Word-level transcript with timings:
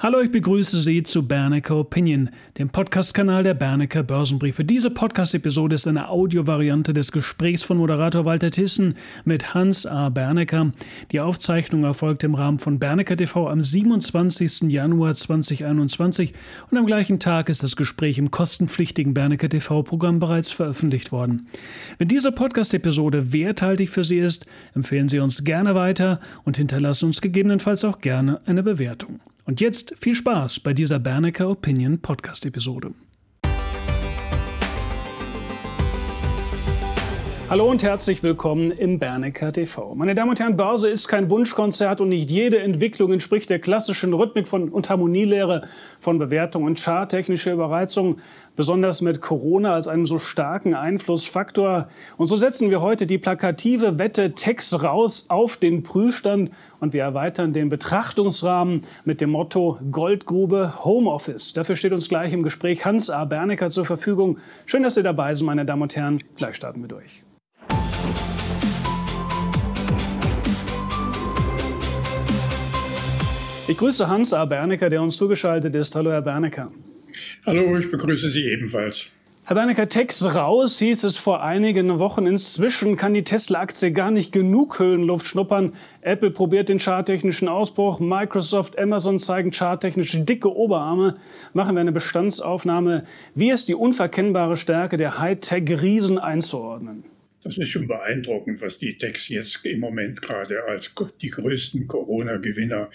Hallo, 0.00 0.20
ich 0.20 0.30
begrüße 0.30 0.78
Sie 0.78 1.02
zu 1.02 1.26
Bernecker 1.26 1.74
Opinion, 1.74 2.30
dem 2.56 2.68
Podcast-Kanal 2.68 3.42
der 3.42 3.54
Bernecker 3.54 4.04
Börsenbriefe. 4.04 4.64
Diese 4.64 4.90
Podcast-Episode 4.90 5.74
ist 5.74 5.88
eine 5.88 6.08
Audiovariante 6.08 6.92
des 6.92 7.10
Gesprächs 7.10 7.64
von 7.64 7.78
Moderator 7.78 8.24
Walter 8.24 8.52
Thyssen 8.52 8.94
mit 9.24 9.54
Hans 9.54 9.86
A. 9.86 10.08
Bernecker. 10.10 10.70
Die 11.10 11.18
Aufzeichnung 11.18 11.82
erfolgt 11.82 12.22
im 12.22 12.36
Rahmen 12.36 12.60
von 12.60 12.78
Bernecker 12.78 13.16
TV 13.16 13.48
am 13.48 13.60
27. 13.60 14.70
Januar 14.70 15.14
2021 15.14 16.32
und 16.70 16.78
am 16.78 16.86
gleichen 16.86 17.18
Tag 17.18 17.48
ist 17.48 17.64
das 17.64 17.74
Gespräch 17.74 18.18
im 18.18 18.30
kostenpflichtigen 18.30 19.14
Bernecker 19.14 19.48
TV-Programm 19.48 20.20
bereits 20.20 20.52
veröffentlicht 20.52 21.10
worden. 21.10 21.48
Wenn 21.98 22.06
diese 22.06 22.30
Podcast-Episode 22.30 23.32
werthaltig 23.32 23.90
für 23.90 24.04
Sie 24.04 24.20
ist, 24.20 24.46
empfehlen 24.76 25.08
Sie 25.08 25.18
uns 25.18 25.42
gerne 25.42 25.74
weiter 25.74 26.20
und 26.44 26.56
hinterlassen 26.56 27.06
uns 27.06 27.20
gegebenenfalls 27.20 27.84
auch 27.84 28.00
gerne 28.00 28.40
eine 28.46 28.62
Bewertung. 28.62 29.18
Und 29.48 29.62
jetzt 29.62 29.94
viel 29.98 30.14
Spaß 30.14 30.60
bei 30.60 30.74
dieser 30.74 30.98
Bernecker 30.98 31.48
Opinion 31.48 32.02
Podcast 32.02 32.44
Episode. 32.44 32.92
Hallo 37.48 37.70
und 37.70 37.82
herzlich 37.82 38.22
willkommen 38.22 38.72
im 38.72 38.98
Bernecker 38.98 39.50
TV. 39.50 39.94
Meine 39.94 40.14
Damen 40.14 40.28
und 40.28 40.38
Herren, 40.38 40.58
Börse 40.58 40.90
ist 40.90 41.08
kein 41.08 41.30
Wunschkonzert 41.30 42.02
und 42.02 42.10
nicht 42.10 42.30
jede 42.30 42.58
Entwicklung 42.58 43.10
entspricht 43.10 43.48
der 43.48 43.58
klassischen 43.58 44.12
Rhythmik 44.12 44.46
von 44.46 44.68
und 44.68 44.90
Harmonielehre 44.90 45.66
von 45.98 46.18
Bewertung 46.18 46.64
und 46.64 46.78
charttechnischer 46.78 47.54
Überreizung, 47.54 48.18
besonders 48.58 49.02
mit 49.02 49.20
Corona 49.20 49.74
als 49.74 49.86
einem 49.86 50.04
so 50.04 50.18
starken 50.18 50.74
Einflussfaktor. 50.74 51.86
Und 52.16 52.26
so 52.26 52.34
setzen 52.34 52.70
wir 52.70 52.80
heute 52.80 53.06
die 53.06 53.16
plakative 53.16 54.00
Wette 54.00 54.34
Text 54.34 54.82
raus 54.82 55.26
auf 55.28 55.56
den 55.56 55.84
Prüfstand 55.84 56.50
und 56.80 56.92
wir 56.92 57.04
erweitern 57.04 57.52
den 57.52 57.68
Betrachtungsrahmen 57.68 58.82
mit 59.04 59.20
dem 59.20 59.30
Motto 59.30 59.78
Goldgrube 59.92 60.84
Homeoffice. 60.84 61.52
Dafür 61.52 61.76
steht 61.76 61.92
uns 61.92 62.08
gleich 62.08 62.32
im 62.32 62.42
Gespräch 62.42 62.84
Hans 62.84 63.10
A. 63.10 63.26
Bernecker 63.26 63.68
zur 63.68 63.84
Verfügung. 63.84 64.38
Schön, 64.66 64.82
dass 64.82 64.96
Sie 64.96 65.04
dabei 65.04 65.34
sind, 65.34 65.46
meine 65.46 65.64
Damen 65.64 65.82
und 65.82 65.94
Herren. 65.94 66.24
Gleich 66.34 66.56
starten 66.56 66.80
wir 66.80 66.88
durch. 66.88 67.22
Ich 73.68 73.78
grüße 73.78 74.08
Hans 74.08 74.32
A. 74.32 74.44
Bernecker, 74.46 74.88
der 74.88 75.00
uns 75.00 75.16
zugeschaltet 75.16 75.76
ist. 75.76 75.94
Hallo, 75.94 76.10
Herr 76.10 76.22
Bernecker. 76.22 76.70
Hallo, 77.46 77.76
ich 77.78 77.90
begrüße 77.90 78.30
Sie 78.30 78.44
ebenfalls. 78.44 79.10
Herr 79.48 79.54
Bernecker, 79.54 79.88
Text 79.88 80.22
raus, 80.34 80.78
hieß 80.78 81.04
es 81.04 81.16
vor 81.16 81.42
einigen 81.42 81.98
Wochen. 81.98 82.26
Inzwischen 82.26 82.96
kann 82.96 83.14
die 83.14 83.24
Tesla-Aktie 83.24 83.92
gar 83.92 84.10
nicht 84.10 84.30
genug 84.30 84.78
Höhenluft 84.78 85.26
schnuppern. 85.26 85.72
Apple 86.02 86.30
probiert 86.30 86.68
den 86.68 86.78
charttechnischen 86.78 87.48
Ausbruch. 87.48 87.98
Microsoft, 87.98 88.78
Amazon 88.78 89.18
zeigen 89.18 89.50
charttechnisch 89.50 90.22
dicke 90.26 90.54
Oberarme. 90.54 91.16
Machen 91.54 91.76
wir 91.76 91.80
eine 91.80 91.92
Bestandsaufnahme. 91.92 93.04
Wie 93.34 93.50
ist 93.50 93.70
die 93.70 93.74
unverkennbare 93.74 94.58
Stärke 94.58 94.98
der 94.98 95.18
Hightech-Riesen 95.18 96.18
einzuordnen? 96.18 97.04
Das 97.42 97.56
ist 97.56 97.70
schon 97.70 97.88
beeindruckend, 97.88 98.60
was 98.60 98.78
die 98.78 98.98
Techs 98.98 99.28
jetzt 99.28 99.64
im 99.64 99.80
Moment 99.80 100.20
gerade 100.20 100.64
als 100.64 100.92
die 101.22 101.30
größten 101.30 101.86
Corona-Gewinner 101.86 102.90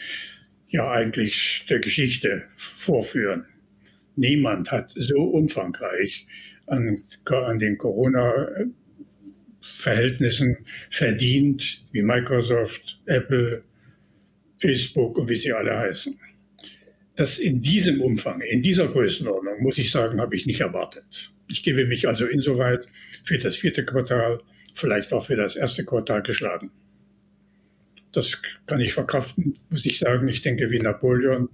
ja 0.68 0.92
eigentlich 0.92 1.66
der 1.68 1.80
Geschichte 1.80 2.44
vorführen. 2.56 3.48
Niemand 4.16 4.72
hat 4.72 4.94
so 4.96 5.22
umfangreich 5.22 6.26
an, 6.68 7.04
an 7.26 7.60
den 7.60 7.78
Corona-Verhältnissen 7.78 10.58
verdient 10.90 11.84
wie 11.92 12.02
Microsoft, 12.02 13.02
Apple, 13.06 13.64
Facebook 14.60 15.18
und 15.18 15.30
wie 15.30 15.36
sie 15.36 15.52
alle 15.52 15.78
heißen. 15.78 16.18
Das 17.16 17.38
in 17.38 17.60
diesem 17.60 18.02
Umfang, 18.02 18.42
in 18.42 18.62
dieser 18.62 18.88
Größenordnung, 18.88 19.62
muss 19.62 19.78
ich 19.78 19.92
sagen, 19.92 20.20
habe 20.20 20.36
ich 20.36 20.48
nicht 20.48 20.62
erwartet. 20.62 21.32
Ich 21.48 21.64
gebe 21.64 21.86
mich 21.86 22.08
also 22.08 22.26
insoweit 22.26 22.88
für 23.24 23.38
das 23.38 23.56
vierte 23.56 23.86
Quartal, 23.86 24.40
vielleicht 24.74 25.14
auch 25.14 25.26
für 25.26 25.36
das 25.36 25.56
erste 25.56 25.86
Quartal 25.86 26.24
geschlagen. 26.24 26.72
Das 28.14 28.42
kann 28.66 28.80
ich 28.80 28.94
verkraften, 28.94 29.60
muss 29.70 29.86
ich 29.86 30.00
sagen. 30.00 30.28
Ich 30.28 30.42
denke, 30.42 30.72
wie 30.72 30.80
Napoleon, 30.80 31.50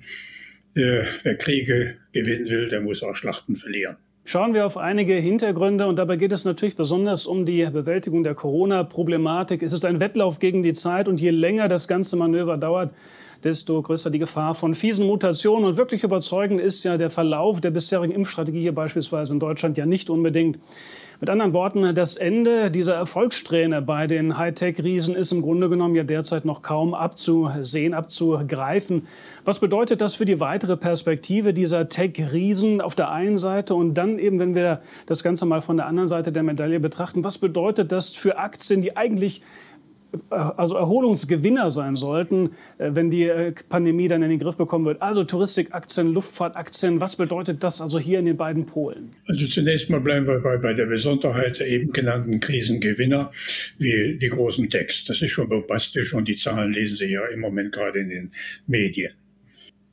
äh, 0.76 1.04
wer 1.24 1.36
Kriege 1.36 1.96
gewinnen 2.12 2.50
will, 2.50 2.68
der 2.68 2.82
muss 2.82 3.04
auch 3.04 3.16
Schlachten 3.16 3.56
verlieren. 3.56 3.98
Schauen 4.26 4.54
wir 4.54 4.66
auf 4.66 4.78
einige 4.78 5.16
Hintergründe 5.16 5.88
und 5.88 5.98
dabei 5.98 6.16
geht 6.16 6.32
es 6.32 6.46
natürlich 6.46 6.76
besonders 6.76 7.26
um 7.26 7.46
die 7.46 7.66
Bewältigung 7.66 8.24
der 8.24 8.36
Corona-Problematik. 8.36 9.64
Es 9.64 9.74
ist 9.74 9.86
ein 9.86 10.00
Wettlauf 10.00 10.38
gegen 10.38 10.62
die 10.62 10.74
Zeit 10.74 11.08
und 11.08 11.20
je 11.20 11.32
länger 11.32 11.68
das 11.68 11.88
ganze 11.88 12.16
Manöver 12.16 12.58
dauert, 12.58 12.94
desto 13.44 13.82
größer 13.82 14.12
die 14.12 14.20
Gefahr 14.20 14.54
von 14.54 14.76
fiesen 14.76 15.08
Mutationen. 15.08 15.66
Und 15.66 15.78
wirklich 15.78 16.04
überzeugend 16.04 16.62
ist 16.62 16.84
ja 16.84 16.98
der 16.98 17.10
Verlauf 17.10 17.60
der 17.60 17.72
bisherigen 17.72 18.14
Impfstrategie 18.14 18.62
hier 18.62 18.76
beispielsweise 18.76 19.34
in 19.34 19.40
Deutschland 19.40 19.80
ja 19.80 19.88
nicht 19.88 20.12
unbedingt. 20.12 20.60
Mit 21.22 21.30
anderen 21.30 21.52
Worten, 21.52 21.94
das 21.96 22.16
Ende 22.16 22.72
dieser 22.72 22.96
Erfolgssträhne 22.96 23.82
bei 23.82 24.08
den 24.08 24.38
Hightech-Riesen 24.38 25.16
ist 25.16 25.34
im 25.34 25.42
Grunde 25.42 25.68
genommen 25.68 25.94
ja 25.96 26.04
derzeit 26.04 26.46
noch 26.46 26.62
kaum 26.62 26.94
abzusehen, 26.94 27.94
abzugreifen. 27.94 29.06
Was 29.44 29.60
bedeutet 29.60 30.00
das 30.00 30.16
für 30.16 30.24
die 30.24 30.40
weitere 30.40 30.78
Perspektive 30.78 31.54
dieser 31.54 31.90
Tech-Riesen 31.90 32.80
auf 32.80 32.96
der 32.96 33.12
einen 33.12 33.38
Seite 33.38 33.76
und 33.76 33.96
dann 33.96 34.18
eben, 34.18 34.40
wenn 34.40 34.56
wir 34.56 34.80
das 35.08 35.22
Ganze 35.22 35.46
mal 35.46 35.60
von 35.60 35.76
der 35.76 35.88
anderen 35.88 36.08
Seite 36.08 36.32
der 36.32 36.44
Medaille 36.44 36.80
betrachten, 36.80 37.26
was 37.26 37.38
bedeutet 37.38 37.92
das 37.92 38.12
für 38.12 38.38
Aktien, 38.38 38.82
die 38.82 38.96
eigentlich 38.96 39.42
also 40.30 40.76
Erholungsgewinner 40.76 41.70
sein 41.70 41.96
sollten, 41.96 42.52
äh, 42.78 42.92
wenn 42.94 43.10
die 43.10 43.24
äh, 43.24 43.54
Pandemie 43.70 44.08
dann 44.08 44.24
in 44.24 44.30
den 44.30 44.40
Griff 44.40 44.56
bekommen 44.58 44.86
wird. 44.86 45.02
Also 45.02 45.24
Touristikaktien, 45.24 46.14
Luftfahrtaktien, 46.14 47.00
was 47.00 47.16
bedeutet 47.16 47.64
das 47.64 47.82
also 47.82 48.00
hier 48.00 48.20
in 48.20 48.26
den 48.26 48.38
beiden 48.38 48.66
Polen? 48.66 49.12
Also 49.28 49.48
zunächst 49.48 49.90
mal 49.90 50.02
bleiben 50.02 50.28
wir 50.28 50.40
bei, 50.40 50.58
bei 50.58 50.74
der 50.74 50.86
Besonderheit 50.86 51.60
der 51.60 51.68
eben 51.68 51.92
genannten 51.92 52.40
Krisengewinner 52.40 53.32
wie 53.78 54.18
die 54.18 54.30
großen 54.30 54.70
Techs. 54.70 55.06
Das 55.06 55.22
ist 55.22 55.32
schon 55.32 55.50
bombastisch 55.50 56.14
und 56.14 56.28
die 56.28 56.36
Zahlen 56.36 56.74
lesen 56.74 56.96
Sie 56.98 57.06
ja 57.06 57.26
im 57.28 57.40
Moment 57.40 57.72
gerade 57.72 58.00
in 58.00 58.10
den 58.10 58.32
Medien. 58.68 59.14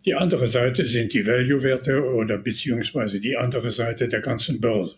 Die 0.05 0.15
andere 0.15 0.47
Seite 0.47 0.87
sind 0.87 1.13
die 1.13 1.27
Value-Werte 1.27 2.05
oder 2.05 2.39
beziehungsweise 2.39 3.21
die 3.21 3.37
andere 3.37 3.73
Seite 3.73 4.07
der 4.07 4.21
ganzen 4.21 4.61
Börse. 4.61 4.97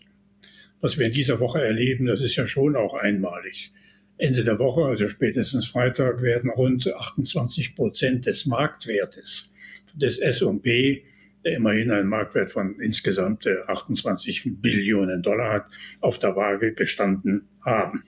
Was 0.81 0.97
wir 0.97 1.07
in 1.07 1.11
dieser 1.11 1.39
Woche 1.39 1.61
erleben, 1.61 2.05
das 2.05 2.21
ist 2.21 2.35
ja 2.35 2.45
schon 2.45 2.75
auch 2.75 2.93
einmalig. 2.93 3.71
Ende 4.19 4.43
der 4.43 4.59
Woche, 4.59 4.83
also 4.83 5.07
spätestens 5.07 5.67
Freitag, 5.67 6.21
werden 6.21 6.49
rund 6.49 6.93
28 6.93 7.73
Prozent 7.73 8.25
des 8.25 8.45
Marktwertes 8.45 9.49
des 9.95 10.19
S&P, 10.19 11.03
der 11.45 11.55
immerhin 11.55 11.89
einen 11.89 12.09
Marktwert 12.09 12.51
von 12.51 12.77
insgesamt 12.81 13.47
28 13.47 14.45
äh, 14.45 14.49
Billionen 14.49 15.21
Dollar 15.21 15.53
hat, 15.53 15.65
auf 16.01 16.19
der 16.19 16.35
Waage 16.35 16.73
gestanden 16.73 17.47
haben. 17.61 18.03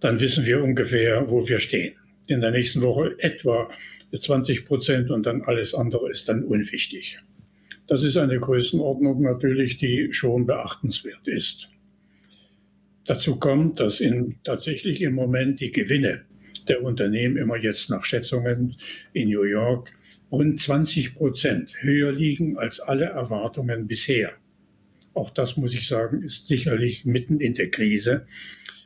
Dann 0.00 0.20
wissen 0.20 0.44
wir 0.44 0.62
ungefähr, 0.62 1.30
wo 1.30 1.48
wir 1.48 1.60
stehen. 1.60 1.94
In 2.26 2.40
der 2.40 2.50
nächsten 2.50 2.82
Woche 2.82 3.14
etwa 3.18 3.70
20 4.18 4.64
Prozent 4.64 5.12
und 5.12 5.24
dann 5.24 5.42
alles 5.42 5.72
andere 5.72 6.10
ist 6.10 6.28
dann 6.28 6.42
unwichtig. 6.42 7.20
Das 7.86 8.02
ist 8.02 8.16
eine 8.16 8.40
Größenordnung 8.40 9.22
natürlich, 9.22 9.78
die 9.78 10.12
schon 10.12 10.46
beachtenswert 10.46 11.28
ist. 11.28 11.68
Dazu 13.06 13.36
kommt, 13.36 13.78
dass 13.78 14.00
in, 14.00 14.36
tatsächlich 14.42 15.00
im 15.02 15.14
Moment 15.14 15.60
die 15.60 15.70
Gewinne 15.70 16.24
der 16.68 16.82
Unternehmen 16.82 17.36
immer 17.36 17.56
jetzt 17.56 17.90
nach 17.90 18.04
Schätzungen 18.04 18.76
in 19.12 19.28
New 19.28 19.44
York 19.44 19.92
rund 20.32 20.60
20 20.60 21.14
Prozent 21.14 21.74
höher 21.80 22.10
liegen 22.12 22.58
als 22.58 22.80
alle 22.80 23.04
Erwartungen 23.06 23.86
bisher. 23.86 24.32
Auch 25.14 25.30
das 25.30 25.56
muss 25.56 25.74
ich 25.74 25.86
sagen, 25.86 26.22
ist 26.22 26.48
sicherlich 26.48 27.04
mitten 27.04 27.40
in 27.40 27.54
der 27.54 27.70
Krise, 27.70 28.26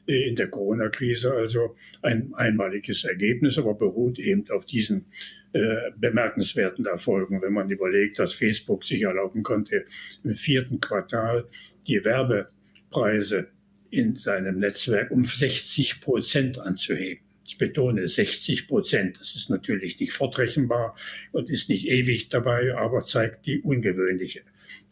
äh, 0.06 0.28
in 0.28 0.37
der 0.37 0.48
Corona-Krise, 0.48 1.32
also 1.32 1.75
ein 2.02 2.34
einmaliges 2.34 3.04
Ergebnis, 3.04 3.58
aber 3.58 3.75
beruht 3.75 4.19
eben 4.19 4.44
auf 4.50 4.66
diesen 4.66 5.06
äh, 5.52 5.91
bemerkenswerten 5.97 6.87
Erfolgen, 6.87 7.42
wenn 7.42 7.52
man 7.52 7.70
überlegt, 7.70 8.19
dass 8.19 8.34
Facebook 8.34 8.84
sich 8.84 9.02
erlauben 9.02 9.43
konnte, 9.43 9.87
im 10.23 10.34
vierten 10.34 10.78
Quartal 10.78 11.49
die 11.87 12.05
Werbepreise 12.05 13.49
in 13.90 14.16
seinem 14.16 14.58
Netzwerk 14.58 15.10
um 15.10 15.25
60 15.25 16.00
Prozent 16.00 16.58
anzuheben. 16.58 17.25
Ich 17.46 17.58
betone 17.58 18.06
60 18.06 18.69
Prozent. 18.69 19.19
Das 19.19 19.34
ist 19.34 19.50
natürlich 19.50 19.98
nicht 19.98 20.12
fortrechenbar 20.12 20.96
und 21.32 21.50
ist 21.50 21.69
nicht 21.69 21.87
ewig 21.87 22.28
dabei, 22.28 22.76
aber 22.76 23.02
zeigt 23.02 23.46
die 23.46 23.60
ungewöhnliche 23.60 24.42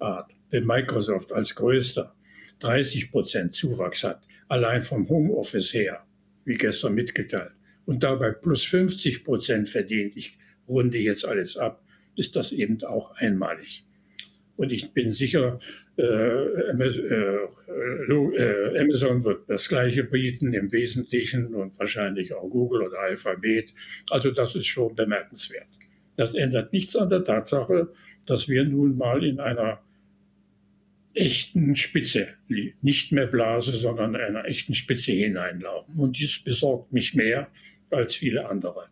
Art. 0.00 0.34
Wenn 0.50 0.66
Microsoft 0.66 1.32
als 1.32 1.54
größter 1.54 2.14
30 2.58 3.12
Prozent 3.12 3.54
Zuwachs 3.54 4.02
hat, 4.02 4.26
allein 4.48 4.82
vom 4.82 5.08
Homeoffice 5.08 5.72
her, 5.72 6.04
wie 6.44 6.56
gestern 6.56 6.94
mitgeteilt, 6.94 7.52
und 7.86 8.02
dabei 8.02 8.32
plus 8.32 8.64
50 8.64 9.22
Prozent 9.22 9.68
verdient, 9.68 10.16
ich 10.16 10.36
runde 10.66 10.98
jetzt 10.98 11.24
alles 11.24 11.56
ab, 11.56 11.82
ist 12.16 12.34
das 12.34 12.52
eben 12.52 12.82
auch 12.82 13.12
einmalig. 13.12 13.84
Und 14.58 14.72
ich 14.72 14.92
bin 14.92 15.12
sicher, 15.12 15.60
äh, 15.96 16.02
äh, 16.02 17.48
äh, 17.68 18.80
Amazon 18.80 19.24
wird 19.24 19.48
das 19.48 19.68
Gleiche 19.68 20.02
bieten 20.02 20.52
im 20.52 20.72
Wesentlichen 20.72 21.54
und 21.54 21.78
wahrscheinlich 21.78 22.34
auch 22.34 22.50
Google 22.50 22.82
oder 22.82 22.98
Alphabet. 22.98 23.72
Also 24.10 24.32
das 24.32 24.56
ist 24.56 24.66
schon 24.66 24.96
bemerkenswert. 24.96 25.68
Das 26.16 26.34
ändert 26.34 26.72
nichts 26.72 26.96
an 26.96 27.08
der 27.08 27.22
Tatsache, 27.22 27.92
dass 28.26 28.48
wir 28.48 28.64
nun 28.64 28.98
mal 28.98 29.22
in 29.22 29.38
einer 29.38 29.80
echten 31.14 31.76
Spitze, 31.76 32.26
nicht 32.82 33.12
mehr 33.12 33.28
Blase, 33.28 33.76
sondern 33.76 34.16
einer 34.16 34.44
echten 34.44 34.74
Spitze 34.74 35.12
hineinlaufen. 35.12 35.94
Und 36.00 36.18
dies 36.18 36.42
besorgt 36.42 36.92
mich 36.92 37.14
mehr 37.14 37.46
als 37.90 38.16
viele 38.16 38.48
andere. 38.48 38.88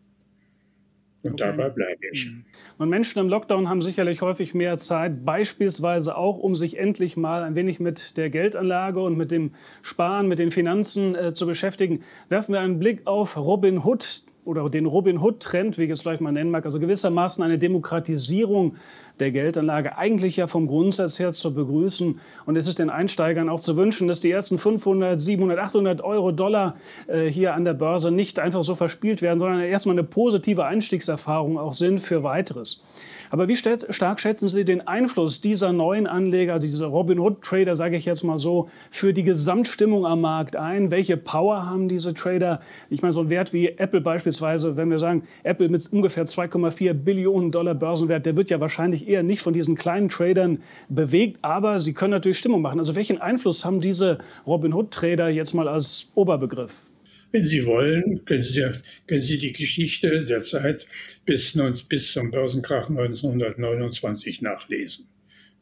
Und 1.23 1.33
okay. 1.33 1.45
dabei 1.45 1.69
bleibe 1.69 1.99
ich. 2.11 2.27
Mhm. 2.27 2.45
Und 2.77 2.89
Menschen 2.89 3.19
im 3.19 3.27
Lockdown 3.27 3.69
haben 3.69 3.81
sicherlich 3.81 4.21
häufig 4.21 4.53
mehr 4.53 4.77
Zeit, 4.77 5.25
beispielsweise 5.25 6.15
auch, 6.15 6.37
um 6.37 6.55
sich 6.55 6.77
endlich 6.77 7.17
mal 7.17 7.43
ein 7.43 7.55
wenig 7.55 7.79
mit 7.79 8.17
der 8.17 8.29
Geldanlage 8.29 9.01
und 9.01 9.17
mit 9.17 9.31
dem 9.31 9.51
Sparen, 9.81 10.27
mit 10.27 10.39
den 10.39 10.51
Finanzen 10.51 11.15
äh, 11.15 11.33
zu 11.33 11.47
beschäftigen. 11.47 12.01
Werfen 12.29 12.53
wir 12.53 12.61
einen 12.61 12.79
Blick 12.79 13.05
auf 13.05 13.35
Robin 13.35 13.83
Hood, 13.83 14.23
oder 14.47 14.69
den 14.69 14.85
Robin 14.85 15.19
Hood-Trend, 15.19 15.77
wie 15.77 15.83
ich 15.83 15.91
es 15.91 16.01
vielleicht 16.01 16.21
mal 16.21 16.31
nennen 16.31 16.51
mag, 16.51 16.65
also 16.65 16.79
gewissermaßen 16.79 17.43
eine 17.43 17.57
Demokratisierung 17.57 18.75
der 19.19 19.31
Geldanlage, 19.31 19.97
eigentlich 19.97 20.37
ja 20.37 20.47
vom 20.47 20.67
Grundsatz 20.67 21.19
her 21.19 21.31
zu 21.31 21.53
begrüßen. 21.53 22.19
Und 22.45 22.55
es 22.55 22.67
ist 22.67 22.79
den 22.79 22.89
Einsteigern 22.89 23.49
auch 23.49 23.59
zu 23.59 23.77
wünschen, 23.77 24.07
dass 24.07 24.19
die 24.19 24.31
ersten 24.31 24.57
500, 24.57 25.19
700, 25.19 25.59
800 25.59 26.01
Euro, 26.01 26.31
Dollar 26.31 26.75
äh, 27.07 27.25
hier 27.25 27.53
an 27.53 27.65
der 27.65 27.73
Börse 27.73 28.11
nicht 28.11 28.39
einfach 28.39 28.63
so 28.63 28.75
verspielt 28.75 29.21
werden, 29.21 29.39
sondern 29.39 29.61
erstmal 29.61 29.95
eine 29.95 30.03
positive 30.03 30.65
Einstiegserfahrung 30.65 31.57
auch 31.57 31.73
sind 31.73 31.99
für 31.99 32.23
weiteres. 32.23 32.81
Aber 33.29 33.47
wie 33.47 33.55
stark 33.55 34.19
schätzen 34.19 34.47
Sie 34.47 34.63
den 34.63 34.87
Einfluss 34.87 35.41
dieser 35.41 35.73
neuen 35.73 36.07
Anleger, 36.07 36.59
dieser 36.59 36.87
Robinhood-Trader, 36.87 37.75
sage 37.75 37.97
ich 37.97 38.05
jetzt 38.05 38.23
mal 38.23 38.37
so, 38.37 38.69
für 38.89 39.13
die 39.13 39.23
Gesamtstimmung 39.23 40.05
am 40.05 40.21
Markt 40.21 40.55
ein? 40.55 40.91
Welche 40.91 41.17
Power 41.17 41.65
haben 41.65 41.89
diese 41.89 42.13
Trader? 42.13 42.61
Ich 42.89 43.01
meine, 43.01 43.11
so 43.11 43.21
ein 43.21 43.29
Wert 43.29 43.51
wie 43.53 43.67
Apple 43.67 44.01
beispielsweise, 44.01 44.36
wenn 44.41 44.89
wir 44.89 44.99
sagen, 44.99 45.23
Apple 45.43 45.69
mit 45.69 45.87
ungefähr 45.91 46.25
2,4 46.25 46.93
Billionen 46.93 47.51
Dollar 47.51 47.75
Börsenwert, 47.75 48.25
der 48.25 48.35
wird 48.35 48.49
ja 48.49 48.59
wahrscheinlich 48.59 49.07
eher 49.07 49.23
nicht 49.23 49.41
von 49.41 49.53
diesen 49.53 49.75
kleinen 49.75 50.09
Tradern 50.09 50.59
bewegt, 50.89 51.39
aber 51.41 51.79
sie 51.79 51.93
können 51.93 52.11
natürlich 52.11 52.37
Stimmung 52.37 52.61
machen. 52.61 52.79
Also 52.79 52.95
welchen 52.95 53.19
Einfluss 53.19 53.65
haben 53.65 53.81
diese 53.81 54.17
Robinhood-Trader 54.45 55.29
jetzt 55.29 55.53
mal 55.53 55.67
als 55.67 56.11
Oberbegriff? 56.15 56.87
Wenn 57.31 57.47
Sie 57.47 57.65
wollen, 57.65 58.23
können 58.25 58.43
Sie, 58.43 58.65
können 59.05 59.21
Sie 59.21 59.37
die 59.37 59.51
Geschichte 59.51 60.25
der 60.25 60.43
Zeit 60.43 60.87
bis, 61.25 61.57
bis 61.89 62.13
zum 62.13 62.31
Börsenkrach 62.31 62.89
1929 62.89 64.41
nachlesen. 64.41 65.05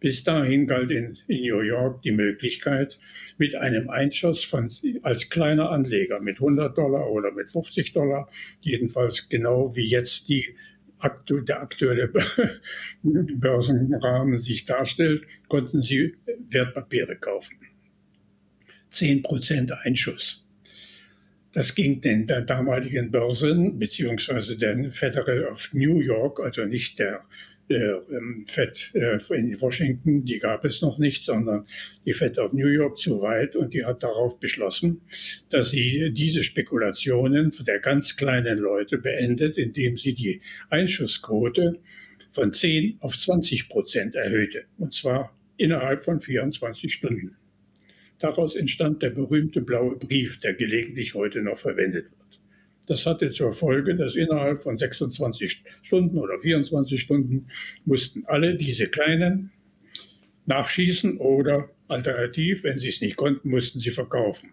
Bis 0.06 0.24
dahin 0.24 0.68
galt 0.68 0.92
in, 0.92 1.18
in, 1.28 1.42
New 1.42 1.62
York 1.62 2.04
die 2.04 2.12
Möglichkeit, 2.12 3.00
mit 3.40 3.56
einem 3.56 3.90
Einschuss 3.90 4.44
von, 4.44 4.70
als 5.02 5.32
kleiner 5.32 5.72
Anleger 5.72 6.20
mit 6.20 6.36
100 6.36 6.78
Dollar 6.78 7.10
oder 7.10 7.32
mit 7.32 7.50
50 7.50 7.92
Dollar, 7.92 8.30
jedenfalls 8.62 9.30
genau 9.30 9.76
wie 9.76 9.88
jetzt 9.88 10.30
die, 10.30 10.46
der 11.32 11.60
aktuelle 11.60 12.14
Börsenrahmen 13.02 14.38
sich 14.38 14.66
darstellt, 14.66 15.26
konnten 15.48 15.82
Sie 15.82 16.14
Wertpapiere 16.52 17.16
kaufen. 17.16 17.58
10 18.92 19.24
Prozent 19.24 19.72
Einschuss. 19.72 20.46
Das 21.52 21.74
ging 21.74 22.02
den 22.02 22.28
damaligen 22.28 23.10
Börsen 23.10 23.80
beziehungsweise 23.80 24.56
der 24.56 24.92
Federal 24.92 25.46
of 25.46 25.74
New 25.74 26.00
York, 26.00 26.40
also 26.42 26.64
nicht 26.64 27.00
der 27.00 27.26
Fed 27.68 28.92
äh, 28.94 29.18
in 29.36 29.60
Washington, 29.60 30.24
die 30.24 30.38
gab 30.38 30.66
es 30.66 30.82
noch 30.82 31.00
nicht, 31.00 31.26
sondern 31.26 31.66
die 32.06 32.14
Fed 32.14 32.38
of 32.38 32.54
New 32.54 32.68
York 32.68 32.98
zu 32.98 33.22
weit 33.22 33.56
und 33.56 33.74
die 33.74 33.84
hat 33.86 34.04
darauf 34.04 34.40
beschlossen, 34.40 35.02
dass 35.50 35.72
sie 35.72 36.12
diese 36.12 36.44
Spekulationen 36.44 37.52
der 37.66 37.80
ganz 37.80 38.18
kleinen 38.18 38.60
Leute 38.60 39.00
beendet, 39.00 39.58
indem 39.58 39.98
sie 39.98 40.14
die 40.14 40.42
Einschussquote 40.70 41.80
von 42.32 42.54
10 42.54 42.98
auf 43.02 43.18
20 43.18 43.68
Prozent 43.68 44.16
erhöhte. 44.16 44.66
Und 44.78 44.94
zwar 44.94 45.36
innerhalb 45.58 46.04
von 46.04 46.20
24 46.20 46.94
Stunden. 46.94 47.36
Daraus 48.20 48.56
entstand 48.56 49.02
der 49.02 49.10
berühmte 49.10 49.62
blaue 49.62 49.96
Brief, 49.96 50.40
der 50.40 50.54
gelegentlich 50.54 51.16
heute 51.16 51.42
noch 51.42 51.58
verwendet 51.58 52.12
wird. 52.12 52.15
Das 52.88 53.06
hatte 53.06 53.32
zur 53.32 53.52
Folge, 53.52 53.96
dass 53.96 54.16
innerhalb 54.16 54.62
von 54.62 54.78
26 54.78 55.64
Stunden 55.82 56.18
oder 56.18 56.38
24 56.38 57.02
Stunden 57.02 57.48
mussten 57.86 58.24
alle 58.26 58.56
diese 58.56 58.88
kleinen 58.88 59.52
nachschießen 60.46 61.18
oder 61.18 61.70
alternativ, 61.88 62.64
wenn 62.64 62.78
sie 62.78 62.90
es 62.90 63.02
nicht 63.02 63.16
konnten, 63.16 63.50
mussten 63.50 63.80
sie 63.80 63.92
verkaufen. 63.92 64.52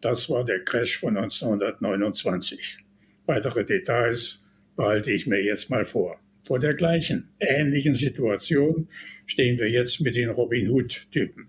Das 0.00 0.28
war 0.28 0.44
der 0.44 0.62
Crash 0.64 0.98
von 0.98 1.16
1929. 1.16 2.76
Weitere 3.24 3.64
Details 3.64 4.42
behalte 4.76 5.10
ich 5.12 5.26
mir 5.26 5.42
jetzt 5.42 5.70
mal 5.70 5.84
vor. 5.84 6.20
Vor 6.44 6.60
der 6.60 6.74
gleichen, 6.74 7.30
ähnlichen 7.40 7.94
Situation 7.94 8.88
stehen 9.26 9.58
wir 9.58 9.68
jetzt 9.68 10.00
mit 10.00 10.14
den 10.14 10.30
Robin 10.30 10.70
Hood-Typen. 10.70 11.48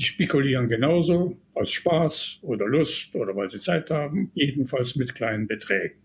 Die 0.00 0.06
spekulieren 0.06 0.70
genauso 0.70 1.36
aus 1.52 1.72
Spaß 1.72 2.38
oder 2.40 2.66
Lust 2.66 3.14
oder 3.14 3.36
weil 3.36 3.50
sie 3.50 3.60
Zeit 3.60 3.90
haben, 3.90 4.30
jedenfalls 4.32 4.96
mit 4.96 5.14
kleinen 5.14 5.46
Beträgen. 5.46 5.98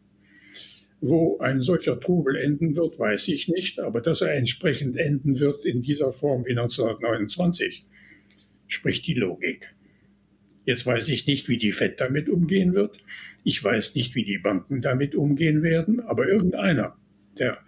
Wo 1.00 1.38
ein 1.38 1.62
solcher 1.62 1.98
Trubel 2.02 2.36
enden 2.36 2.76
wird, 2.76 3.00
weiß 3.00 3.30
ich 3.30 3.48
nicht, 3.48 3.80
aber 3.80 4.02
dass 4.02 4.20
er 4.20 4.34
entsprechend 4.34 4.98
enden 4.98 5.40
wird 5.40 5.66
in 5.66 5.82
dieser 5.82 6.12
Form 6.12 6.46
wie 6.46 6.52
1929, 6.52 7.86
spricht 8.68 9.08
die 9.08 9.14
Logik. 9.14 9.74
Jetzt 10.66 10.86
weiß 10.86 11.08
ich 11.08 11.26
nicht, 11.26 11.48
wie 11.48 11.58
die 11.58 11.72
FED 11.72 12.02
damit 12.02 12.28
umgehen 12.28 12.74
wird. 12.74 12.98
Ich 13.46 13.64
weiß 13.64 13.96
nicht, 13.96 14.14
wie 14.14 14.26
die 14.26 14.40
Banken 14.40 14.82
damit 14.82 15.16
umgehen 15.16 15.64
werden, 15.64 16.02
aber 16.02 16.28
irgendeiner 16.28 16.98
der 17.40 17.60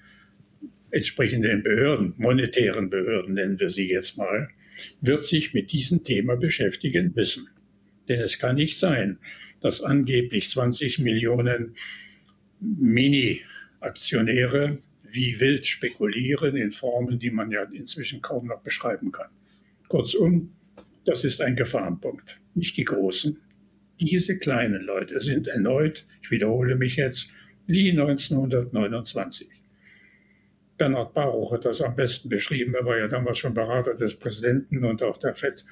entsprechenden 0.92 1.64
Behörden, 1.64 2.16
monetären 2.18 2.90
Behörden 2.90 3.36
nennen 3.36 3.62
wir 3.62 3.70
sie 3.70 3.88
jetzt 3.90 4.18
mal, 4.18 4.50
wird 5.02 5.26
sich 5.26 5.54
mit 5.54 5.72
diesem 5.72 6.04
Thema 6.04 6.36
beschäftigen 6.36 7.14
müssen. 7.16 7.48
Denn 8.08 8.20
es 8.20 8.40
kann 8.40 8.56
nicht 8.56 8.80
sein, 8.80 9.20
dass 9.60 9.82
angeblich 9.82 10.50
20 10.50 11.00
Millionen 11.00 11.76
Mini-Aktionäre 12.60 14.80
wie 15.10 15.40
wild 15.40 15.66
spekulieren 15.66 16.56
in 16.56 16.72
Formen, 16.72 17.20
die 17.20 17.32
man 17.32 17.52
ja 17.52 17.64
inzwischen 17.64 18.22
kaum 18.22 18.48
noch 18.48 18.62
beschreiben 18.62 19.12
kann. 19.12 19.30
Kurzum, 19.88 20.54
das 21.06 21.24
ist 21.24 21.42
ein 21.42 21.56
Gefahrenpunkt. 21.56 22.40
Nicht 22.56 22.78
die 22.78 22.84
Großen. 22.84 23.40
Diese 24.00 24.38
kleinen 24.38 24.84
Leute 24.84 25.22
sind 25.22 25.48
erneut, 25.48 26.06
ich 26.22 26.30
wiederhole 26.30 26.76
mich 26.76 26.98
jetzt, 26.98 27.30
wie 27.66 27.90
1929. 27.92 29.48
Bernhard 30.78 31.14
Baruch 31.14 31.54
hat 31.54 31.66
das 31.66 31.82
am 31.82 31.96
besten 31.96 32.30
beschrieben. 32.30 32.76
Er 32.76 32.86
war 32.86 32.98
ja 32.98 33.08
damals 33.08 33.40
schon 33.40 33.54
Berater 33.54 33.96
des 33.96 34.16
Präsidenten 34.16 34.86
und 34.86 35.02
auch 35.02 35.18
der 35.18 35.34
FED 35.34 35.66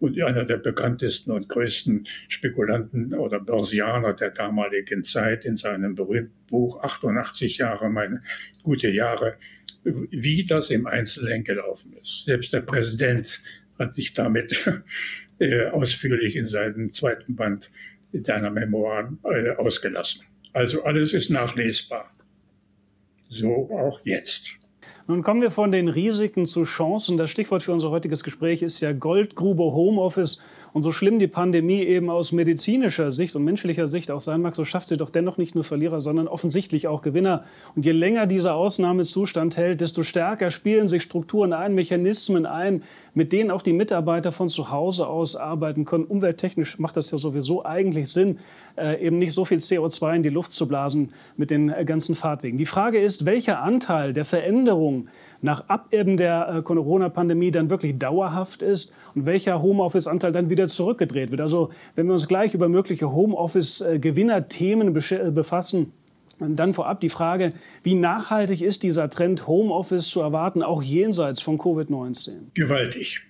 und 0.00 0.20
einer 0.22 0.44
der 0.44 0.56
bekanntesten 0.56 1.30
und 1.30 1.48
größten 1.48 2.06
Spekulanten 2.28 3.14
oder 3.14 3.40
Börsianer 3.40 4.14
der 4.14 4.30
damaligen 4.30 5.04
Zeit 5.04 5.44
in 5.44 5.56
seinem 5.56 5.94
berühmten 5.94 6.46
Buch 6.48 6.82
88 6.82 7.58
Jahre, 7.58 7.90
meine 7.90 8.22
gute 8.62 8.88
Jahre, 8.88 9.36
wie 9.84 10.44
das 10.44 10.70
im 10.70 10.86
Einzelnen 10.86 11.44
gelaufen 11.44 11.94
ist. 12.00 12.24
Selbst 12.24 12.52
der 12.52 12.62
Präsident 12.62 13.42
hat 13.78 13.94
sich 13.94 14.14
damit 14.14 14.66
äh, 15.38 15.66
ausführlich 15.66 16.34
in 16.36 16.48
seinem 16.48 16.92
zweiten 16.92 17.36
Band 17.36 17.70
seiner 18.22 18.50
Memoiren 18.50 19.18
äh, 19.24 19.50
ausgelassen. 19.50 20.22
Also 20.52 20.84
alles 20.84 21.12
ist 21.12 21.28
nachlesbar. 21.28 22.10
So 23.28 23.68
auch 23.70 24.00
jetzt. 24.04 24.58
Nun 25.08 25.22
kommen 25.22 25.40
wir 25.40 25.52
von 25.52 25.70
den 25.70 25.86
Risiken 25.86 26.46
zu 26.46 26.64
Chancen. 26.64 27.16
Das 27.16 27.30
Stichwort 27.30 27.62
für 27.62 27.72
unser 27.72 27.92
heutiges 27.92 28.24
Gespräch 28.24 28.60
ist 28.62 28.80
ja 28.80 28.92
Goldgrube 28.92 29.62
Homeoffice. 29.62 30.40
Und 30.72 30.82
so 30.82 30.90
schlimm 30.90 31.20
die 31.20 31.28
Pandemie 31.28 31.80
eben 31.84 32.10
aus 32.10 32.32
medizinischer 32.32 33.12
Sicht 33.12 33.36
und 33.36 33.44
menschlicher 33.44 33.86
Sicht 33.86 34.10
auch 34.10 34.20
sein 34.20 34.42
mag, 34.42 34.56
so 34.56 34.64
schafft 34.64 34.88
sie 34.88 34.96
doch 34.96 35.10
dennoch 35.10 35.38
nicht 35.38 35.54
nur 35.54 35.62
Verlierer, 35.62 36.00
sondern 36.00 36.26
offensichtlich 36.26 36.88
auch 36.88 37.02
Gewinner. 37.02 37.44
Und 37.76 37.86
je 37.86 37.92
länger 37.92 38.26
dieser 38.26 38.56
Ausnahmezustand 38.56 39.56
hält, 39.56 39.80
desto 39.80 40.02
stärker 40.02 40.50
spielen 40.50 40.88
sich 40.88 41.02
Strukturen 41.02 41.52
ein, 41.52 41.76
Mechanismen 41.76 42.44
ein, 42.44 42.82
mit 43.14 43.32
denen 43.32 43.52
auch 43.52 43.62
die 43.62 43.72
Mitarbeiter 43.72 44.32
von 44.32 44.48
zu 44.48 44.72
Hause 44.72 45.06
aus 45.06 45.36
arbeiten 45.36 45.84
können. 45.84 46.04
Umwelttechnisch 46.04 46.80
macht 46.80 46.96
das 46.96 47.12
ja 47.12 47.18
sowieso 47.18 47.64
eigentlich 47.64 48.08
Sinn, 48.08 48.40
äh, 48.76 49.00
eben 49.06 49.20
nicht 49.20 49.32
so 49.32 49.44
viel 49.44 49.58
CO2 49.58 50.16
in 50.16 50.22
die 50.24 50.30
Luft 50.30 50.50
zu 50.50 50.66
blasen 50.66 51.12
mit 51.36 51.52
den 51.52 51.68
äh, 51.68 51.84
ganzen 51.84 52.16
Fahrtwegen. 52.16 52.58
Die 52.58 52.66
Frage 52.66 53.00
ist, 53.00 53.24
welcher 53.24 53.62
Anteil 53.62 54.12
der 54.12 54.24
Veränderung 54.24 54.95
nach 55.42 55.68
Abebben 55.68 56.16
der 56.16 56.48
äh, 56.48 56.62
Corona-Pandemie 56.62 57.50
dann 57.50 57.70
wirklich 57.70 57.98
dauerhaft 57.98 58.62
ist 58.62 58.94
und 59.14 59.26
welcher 59.26 59.62
Homeoffice-Anteil 59.62 60.32
dann 60.32 60.50
wieder 60.50 60.66
zurückgedreht 60.66 61.30
wird. 61.30 61.40
Also 61.40 61.70
wenn 61.94 62.06
wir 62.06 62.12
uns 62.12 62.28
gleich 62.28 62.54
über 62.54 62.68
mögliche 62.68 63.12
Homeoffice-Gewinnerthemen 63.12 64.94
äh, 64.94 65.30
befassen, 65.30 65.92
dann 66.38 66.74
vorab 66.74 67.00
die 67.00 67.08
Frage, 67.08 67.52
wie 67.82 67.94
nachhaltig 67.94 68.60
ist 68.60 68.82
dieser 68.82 69.08
Trend 69.08 69.46
Homeoffice 69.46 70.08
zu 70.08 70.20
erwarten, 70.20 70.62
auch 70.62 70.82
jenseits 70.82 71.40
von 71.40 71.58
Covid-19? 71.58 72.52
Gewaltig. 72.54 73.22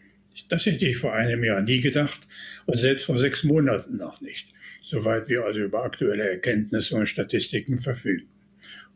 Das 0.48 0.66
hätte 0.66 0.86
ich 0.86 0.98
vor 0.98 1.14
einem 1.14 1.44
Jahr 1.44 1.62
nie 1.62 1.80
gedacht 1.80 2.20
und 2.66 2.78
selbst 2.78 3.06
vor 3.06 3.16
sechs 3.16 3.44
Monaten 3.44 3.96
noch 3.96 4.20
nicht, 4.20 4.48
soweit 4.82 5.28
wir 5.28 5.44
also 5.44 5.60
über 5.60 5.84
aktuelle 5.84 6.28
Erkenntnisse 6.28 6.96
und 6.96 7.06
Statistiken 7.06 7.78
verfügen. 7.78 8.26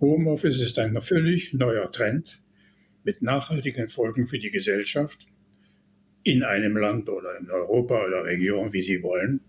Homeoffice 0.01 0.61
ist 0.61 0.79
ein 0.79 1.01
völlig 1.01 1.53
neuer 1.53 1.91
Trend 1.91 2.41
mit 3.05 3.23
nachhaltigen 3.23 3.89
Folgen 3.89 4.27
für 4.27 4.39
die 4.39 4.51
Gesellschaft 4.51 5.27
in 6.23 6.43
einem 6.43 6.77
Land 6.77 7.09
oder 7.09 7.39
in 7.39 7.51
Europa 7.51 8.05
oder 8.07 8.25
Region, 8.25 8.73
wie 8.73 8.83
Sie 8.83 9.03
wollen, 9.03 9.41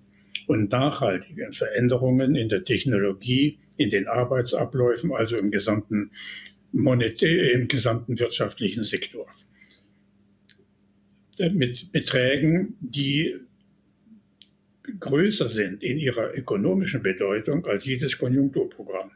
und 0.48 0.72
nachhaltigen 0.72 1.53
Veränderungen 1.53 2.36
in 2.36 2.50
der 2.50 2.63
Technologie, 2.63 3.60
in 3.77 3.89
den 3.89 4.08
Arbeitsabläufen, 4.08 5.12
also 5.13 5.38
im 5.38 5.51
gesamten, 5.51 6.12
monetär, 6.72 7.53
im 7.53 7.67
gesamten 7.67 8.20
wirtschaftlichen 8.20 8.84
Sektor. 8.84 9.27
Mit 11.39 11.91
Beträgen, 11.91 12.77
die 12.79 13.36
größer 15.00 15.50
sind 15.50 15.84
in 15.84 15.98
ihrer 15.98 16.34
ökonomischen 16.36 17.01
Bedeutung 17.01 17.65
als 17.65 17.86
jedes 17.86 18.17
Konjunkturprogramm. 18.17 19.12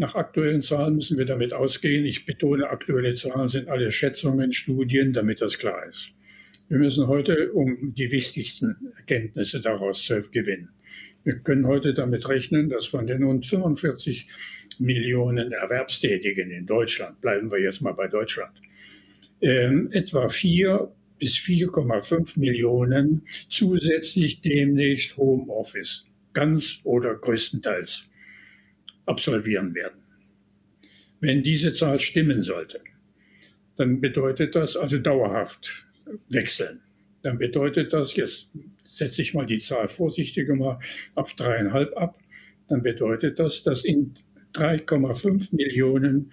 Nach 0.00 0.14
aktuellen 0.14 0.62
Zahlen 0.62 0.96
müssen 0.96 1.18
wir 1.18 1.26
damit 1.26 1.52
ausgehen. 1.52 2.06
Ich 2.06 2.24
betone, 2.24 2.70
aktuelle 2.70 3.12
Zahlen 3.16 3.48
sind 3.48 3.68
alle 3.68 3.90
Schätzungen, 3.90 4.50
Studien, 4.50 5.12
damit 5.12 5.42
das 5.42 5.58
klar 5.58 5.86
ist. 5.90 6.12
Wir 6.70 6.78
müssen 6.78 7.06
heute 7.06 7.52
um 7.52 7.92
die 7.94 8.10
wichtigsten 8.10 8.94
Erkenntnisse 8.96 9.60
daraus 9.60 10.10
gewinnen. 10.32 10.70
Wir 11.22 11.40
können 11.40 11.66
heute 11.66 11.92
damit 11.92 12.26
rechnen, 12.30 12.70
dass 12.70 12.86
von 12.86 13.06
den 13.06 13.24
rund 13.24 13.44
45 13.44 14.26
Millionen 14.78 15.52
Erwerbstätigen 15.52 16.50
in 16.50 16.64
Deutschland, 16.64 17.20
bleiben 17.20 17.50
wir 17.50 17.60
jetzt 17.60 17.82
mal 17.82 17.92
bei 17.92 18.08
Deutschland, 18.08 18.58
äh, 19.40 19.70
etwa 19.90 20.30
4 20.30 20.90
bis 21.18 21.34
4,5 21.34 22.38
Millionen 22.40 23.20
zusätzlich 23.50 24.40
demnächst 24.40 25.18
Homeoffice 25.18 26.06
ganz 26.32 26.80
oder 26.84 27.14
größtenteils 27.16 28.06
absolvieren 29.06 29.74
werden. 29.74 30.02
Wenn 31.20 31.42
diese 31.42 31.72
Zahl 31.72 32.00
stimmen 32.00 32.42
sollte, 32.42 32.80
dann 33.76 34.00
bedeutet 34.00 34.54
das 34.54 34.76
also 34.76 34.98
dauerhaft 34.98 35.86
wechseln. 36.28 36.80
Dann 37.22 37.38
bedeutet 37.38 37.92
das, 37.92 38.16
jetzt 38.16 38.48
setze 38.84 39.22
ich 39.22 39.34
mal 39.34 39.46
die 39.46 39.58
Zahl 39.58 39.88
vorsichtiger 39.88 40.56
mal 40.56 40.78
auf 41.14 41.34
dreieinhalb 41.34 41.96
ab, 41.96 42.18
dann 42.68 42.82
bedeutet 42.82 43.38
das, 43.38 43.62
dass 43.62 43.84
in 43.84 44.14
3,5 44.54 45.54
Millionen 45.54 46.32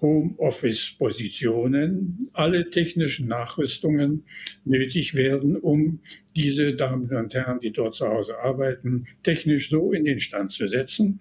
Homeoffice-Positionen 0.00 2.30
alle 2.32 2.68
technischen 2.68 3.26
Nachrüstungen 3.28 4.24
nötig 4.64 5.14
werden, 5.14 5.56
um 5.56 6.00
diese 6.34 6.74
Damen 6.74 7.14
und 7.14 7.34
Herren, 7.34 7.60
die 7.60 7.72
dort 7.72 7.94
zu 7.94 8.08
Hause 8.08 8.38
arbeiten, 8.38 9.06
technisch 9.22 9.68
so 9.70 9.92
in 9.92 10.04
den 10.04 10.18
Stand 10.20 10.50
zu 10.50 10.66
setzen, 10.66 11.20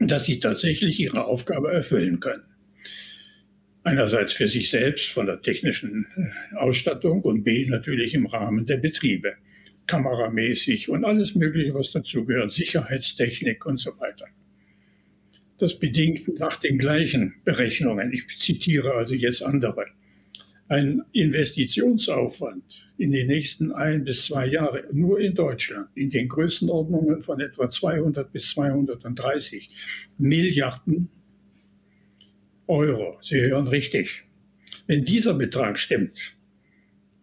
dass 0.00 0.24
sie 0.24 0.40
tatsächlich 0.40 0.98
ihre 0.98 1.24
Aufgabe 1.24 1.72
erfüllen 1.72 2.20
können. 2.20 2.42
Einerseits 3.82 4.32
für 4.32 4.48
sich 4.48 4.70
selbst 4.70 5.10
von 5.10 5.26
der 5.26 5.40
technischen 5.40 6.06
äh, 6.16 6.56
Ausstattung 6.56 7.22
und 7.22 7.44
B 7.44 7.66
natürlich 7.66 8.14
im 8.14 8.26
Rahmen 8.26 8.66
der 8.66 8.76
Betriebe, 8.78 9.34
kameramäßig 9.86 10.88
und 10.88 11.04
alles 11.04 11.34
Mögliche, 11.34 11.74
was 11.74 11.92
dazugehört, 11.92 12.52
Sicherheitstechnik 12.52 13.64
und 13.64 13.78
so 13.78 13.98
weiter. 13.98 14.26
Das 15.58 15.78
bedingt 15.78 16.38
nach 16.38 16.56
den 16.56 16.78
gleichen 16.78 17.34
Berechnungen, 17.44 18.12
ich 18.12 18.26
zitiere 18.38 18.94
also 18.94 19.14
jetzt 19.14 19.42
andere, 19.42 19.86
ein 20.70 21.02
Investitionsaufwand 21.10 22.86
in 22.96 23.10
die 23.10 23.24
nächsten 23.24 23.72
ein 23.72 24.04
bis 24.04 24.26
zwei 24.26 24.46
Jahre 24.46 24.84
nur 24.92 25.18
in 25.18 25.34
Deutschland 25.34 25.88
in 25.96 26.10
den 26.10 26.28
Größenordnungen 26.28 27.22
von 27.22 27.40
etwa 27.40 27.68
200 27.68 28.32
bis 28.32 28.52
230 28.52 29.68
Milliarden 30.18 31.08
Euro. 32.68 33.18
Sie 33.20 33.40
hören 33.40 33.66
richtig. 33.66 34.22
Wenn 34.86 35.04
dieser 35.04 35.34
Betrag 35.34 35.80
stimmt, 35.80 36.36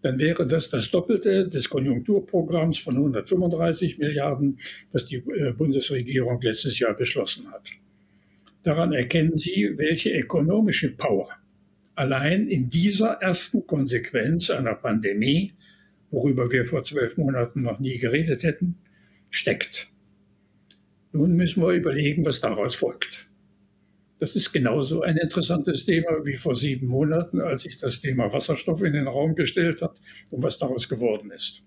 dann 0.01 0.19
wäre 0.19 0.45
das 0.45 0.69
das 0.69 0.91
Doppelte 0.91 1.47
des 1.47 1.69
Konjunkturprogramms 1.69 2.79
von 2.79 2.97
135 2.97 3.97
Milliarden, 3.97 4.59
was 4.91 5.05
die 5.05 5.23
äh, 5.25 5.53
Bundesregierung 5.53 6.41
letztes 6.41 6.77
Jahr 6.79 6.97
beschlossen 6.97 7.49
hat. 7.53 7.69
Daran 8.63 8.91
erkennen 8.91 9.37
Sie, 9.37 9.71
welche 9.77 10.09
ökonomische 10.11 10.97
Power 10.97 11.29
allein 11.97 12.47
in 12.47 12.69
dieser 12.69 13.13
ersten 13.21 13.65
Konsequenz 13.65 14.49
einer 14.49 14.75
Pandemie, 14.75 15.53
worüber 16.11 16.51
wir 16.51 16.65
vor 16.65 16.83
zwölf 16.83 17.17
Monaten 17.17 17.63
noch 17.63 17.79
nie 17.79 17.97
geredet 17.97 18.43
hätten, 18.43 18.77
steckt. 19.29 19.89
Nun 21.11 21.35
müssen 21.35 21.61
wir 21.63 21.71
überlegen, 21.71 22.25
was 22.25 22.39
daraus 22.39 22.75
folgt. 22.75 23.27
Das 24.19 24.35
ist 24.35 24.51
genauso 24.51 25.01
ein 25.01 25.17
interessantes 25.17 25.85
Thema 25.85 26.25
wie 26.25 26.37
vor 26.37 26.55
sieben 26.55 26.87
Monaten, 26.87 27.41
als 27.41 27.63
sich 27.63 27.77
das 27.77 27.99
Thema 27.99 28.31
Wasserstoff 28.31 28.81
in 28.83 28.93
den 28.93 29.07
Raum 29.07 29.35
gestellt 29.35 29.81
hat 29.81 30.01
und 30.31 30.43
was 30.43 30.57
daraus 30.57 30.89
geworden 30.89 31.31
ist. 31.31 31.63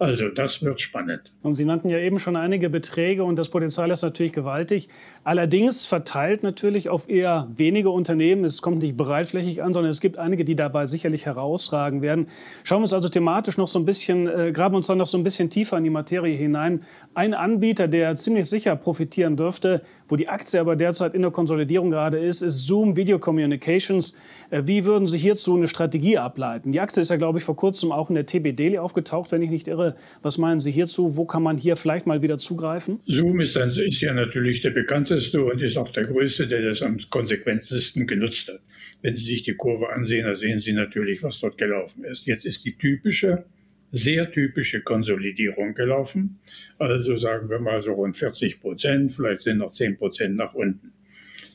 Also 0.00 0.30
das 0.30 0.62
wird 0.62 0.80
spannend. 0.80 1.30
Und 1.42 1.52
Sie 1.52 1.66
nannten 1.66 1.90
ja 1.90 1.98
eben 1.98 2.18
schon 2.18 2.34
einige 2.34 2.70
Beträge 2.70 3.22
und 3.22 3.38
das 3.38 3.50
Potenzial 3.50 3.90
ist 3.90 4.00
natürlich 4.00 4.32
gewaltig. 4.32 4.88
Allerdings 5.24 5.84
verteilt 5.84 6.42
natürlich 6.42 6.88
auf 6.88 7.10
eher 7.10 7.48
wenige 7.54 7.90
Unternehmen. 7.90 8.46
Es 8.46 8.62
kommt 8.62 8.80
nicht 8.80 8.96
breitflächig 8.96 9.62
an, 9.62 9.74
sondern 9.74 9.90
es 9.90 10.00
gibt 10.00 10.18
einige, 10.18 10.46
die 10.46 10.56
dabei 10.56 10.86
sicherlich 10.86 11.26
herausragen 11.26 12.00
werden. 12.00 12.28
Schauen 12.64 12.78
wir 12.78 12.84
uns 12.84 12.94
also 12.94 13.10
thematisch 13.10 13.58
noch 13.58 13.68
so 13.68 13.78
ein 13.78 13.84
bisschen, 13.84 14.26
äh, 14.26 14.52
graben 14.52 14.74
uns 14.74 14.86
dann 14.86 14.96
noch 14.96 15.06
so 15.06 15.18
ein 15.18 15.22
bisschen 15.22 15.50
tiefer 15.50 15.76
in 15.76 15.84
die 15.84 15.90
Materie 15.90 16.34
hinein. 16.34 16.82
Ein 17.12 17.34
Anbieter, 17.34 17.86
der 17.86 18.16
ziemlich 18.16 18.48
sicher 18.48 18.76
profitieren 18.76 19.36
dürfte, 19.36 19.82
wo 20.10 20.16
die 20.16 20.28
Aktie 20.28 20.60
aber 20.60 20.76
derzeit 20.76 21.14
in 21.14 21.22
der 21.22 21.30
Konsolidierung 21.30 21.90
gerade 21.90 22.18
ist, 22.18 22.42
ist 22.42 22.66
Zoom 22.66 22.96
Video 22.96 23.18
Communications. 23.18 24.16
Äh, 24.50 24.62
wie 24.66 24.84
würden 24.84 25.06
Sie 25.06 25.18
hierzu 25.18 25.56
eine 25.56 25.68
Strategie 25.68 26.18
ableiten? 26.18 26.72
Die 26.72 26.80
Aktie 26.80 27.00
ist 27.00 27.10
ja, 27.10 27.16
glaube 27.16 27.38
ich, 27.38 27.44
vor 27.44 27.56
kurzem 27.56 27.92
auch 27.92 28.10
in 28.10 28.14
der 28.14 28.26
TB 28.26 28.56
Daily 28.56 28.78
aufgetaucht, 28.78 29.30
wenn 29.32 29.42
ich 29.42 29.50
nicht 29.50 29.68
irre. 29.68 29.94
Was 30.22 30.38
meinen 30.38 30.60
Sie 30.60 30.72
hierzu? 30.72 31.16
Wo 31.16 31.24
kann 31.24 31.42
man 31.42 31.56
hier 31.56 31.76
vielleicht 31.76 32.06
mal 32.06 32.22
wieder 32.22 32.38
zugreifen? 32.38 33.00
Zoom 33.06 33.40
ist, 33.40 33.56
ein, 33.56 33.70
ist 33.70 34.00
ja 34.00 34.12
natürlich 34.12 34.62
der 34.62 34.70
bekannteste 34.70 35.42
und 35.44 35.62
ist 35.62 35.76
auch 35.76 35.90
der 35.90 36.04
größte, 36.04 36.46
der 36.48 36.62
das 36.62 36.82
am 36.82 36.98
konsequentesten 37.10 38.06
genutzt 38.06 38.48
hat. 38.48 38.60
Wenn 39.02 39.16
Sie 39.16 39.24
sich 39.24 39.44
die 39.44 39.54
Kurve 39.54 39.90
ansehen, 39.90 40.26
dann 40.26 40.36
sehen 40.36 40.58
Sie 40.58 40.72
natürlich, 40.72 41.22
was 41.22 41.38
dort 41.40 41.56
gelaufen 41.56 42.04
ist. 42.04 42.26
Jetzt 42.26 42.44
ist 42.44 42.64
die 42.64 42.76
typische 42.76 43.44
sehr 43.92 44.30
typische 44.30 44.82
Konsolidierung 44.82 45.74
gelaufen. 45.74 46.38
Also 46.78 47.16
sagen 47.16 47.48
wir 47.48 47.58
mal 47.58 47.80
so 47.80 47.92
rund 47.92 48.16
40 48.16 48.60
Prozent, 48.60 49.12
vielleicht 49.12 49.42
sind 49.42 49.58
noch 49.58 49.72
10 49.72 49.98
Prozent 49.98 50.36
nach 50.36 50.54
unten. 50.54 50.92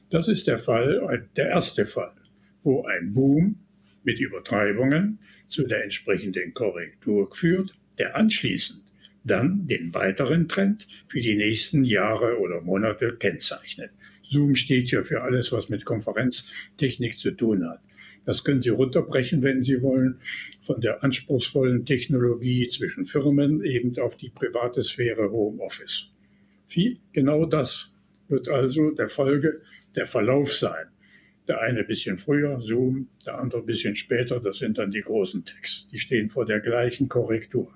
Das 0.09 0.27
ist 0.27 0.47
der 0.47 0.57
Fall, 0.57 1.27
der 1.35 1.49
erste 1.49 1.85
Fall, 1.85 2.13
wo 2.63 2.83
ein 2.83 3.13
Boom 3.13 3.59
mit 4.03 4.19
Übertreibungen 4.19 5.19
zu 5.47 5.63
der 5.63 5.83
entsprechenden 5.83 6.53
Korrektur 6.53 7.29
führt 7.33 7.75
der 7.97 8.15
anschließend 8.15 8.81
dann 9.23 9.65
den 9.67 9.93
weiteren 9.93 10.47
Trend 10.47 10.87
für 11.07 11.19
die 11.19 11.35
nächsten 11.35 11.83
Jahre 11.83 12.39
oder 12.39 12.61
Monate 12.61 13.15
kennzeichnet. 13.17 13.91
Zoom 14.23 14.55
steht 14.55 14.91
ja 14.91 15.01
für 15.01 15.21
alles, 15.21 15.51
was 15.51 15.69
mit 15.69 15.83
Konferenztechnik 15.83 17.17
zu 17.17 17.31
tun 17.31 17.67
hat. 17.67 17.79
Das 18.25 18.43
können 18.43 18.61
Sie 18.61 18.69
runterbrechen, 18.69 19.43
wenn 19.43 19.61
Sie 19.61 19.81
wollen, 19.81 20.19
von 20.61 20.81
der 20.81 21.03
anspruchsvollen 21.03 21.85
Technologie 21.85 22.67
zwischen 22.69 23.05
Firmen 23.05 23.63
eben 23.63 23.97
auf 23.99 24.15
die 24.15 24.29
private 24.29 24.83
Sphäre 24.83 25.31
Homeoffice. 25.31 26.11
Viel, 26.67 26.99
genau 27.13 27.45
das 27.45 27.93
wird 28.27 28.49
also 28.49 28.89
der 28.91 29.07
Folge 29.07 29.61
der 29.95 30.07
Verlauf 30.07 30.51
sein. 30.51 30.87
Der 31.47 31.61
eine 31.61 31.81
ein 31.81 31.87
bisschen 31.87 32.17
früher, 32.17 32.59
Zoom, 32.59 33.07
der 33.25 33.39
andere 33.39 33.61
bisschen 33.61 33.95
später, 33.95 34.39
das 34.39 34.57
sind 34.57 34.79
dann 34.79 34.89
die 34.89 35.01
großen 35.01 35.45
Texte. 35.45 35.91
Die 35.91 35.99
stehen 35.99 36.27
vor 36.27 36.45
der 36.45 36.59
gleichen 36.59 37.07
Korrektur. 37.07 37.71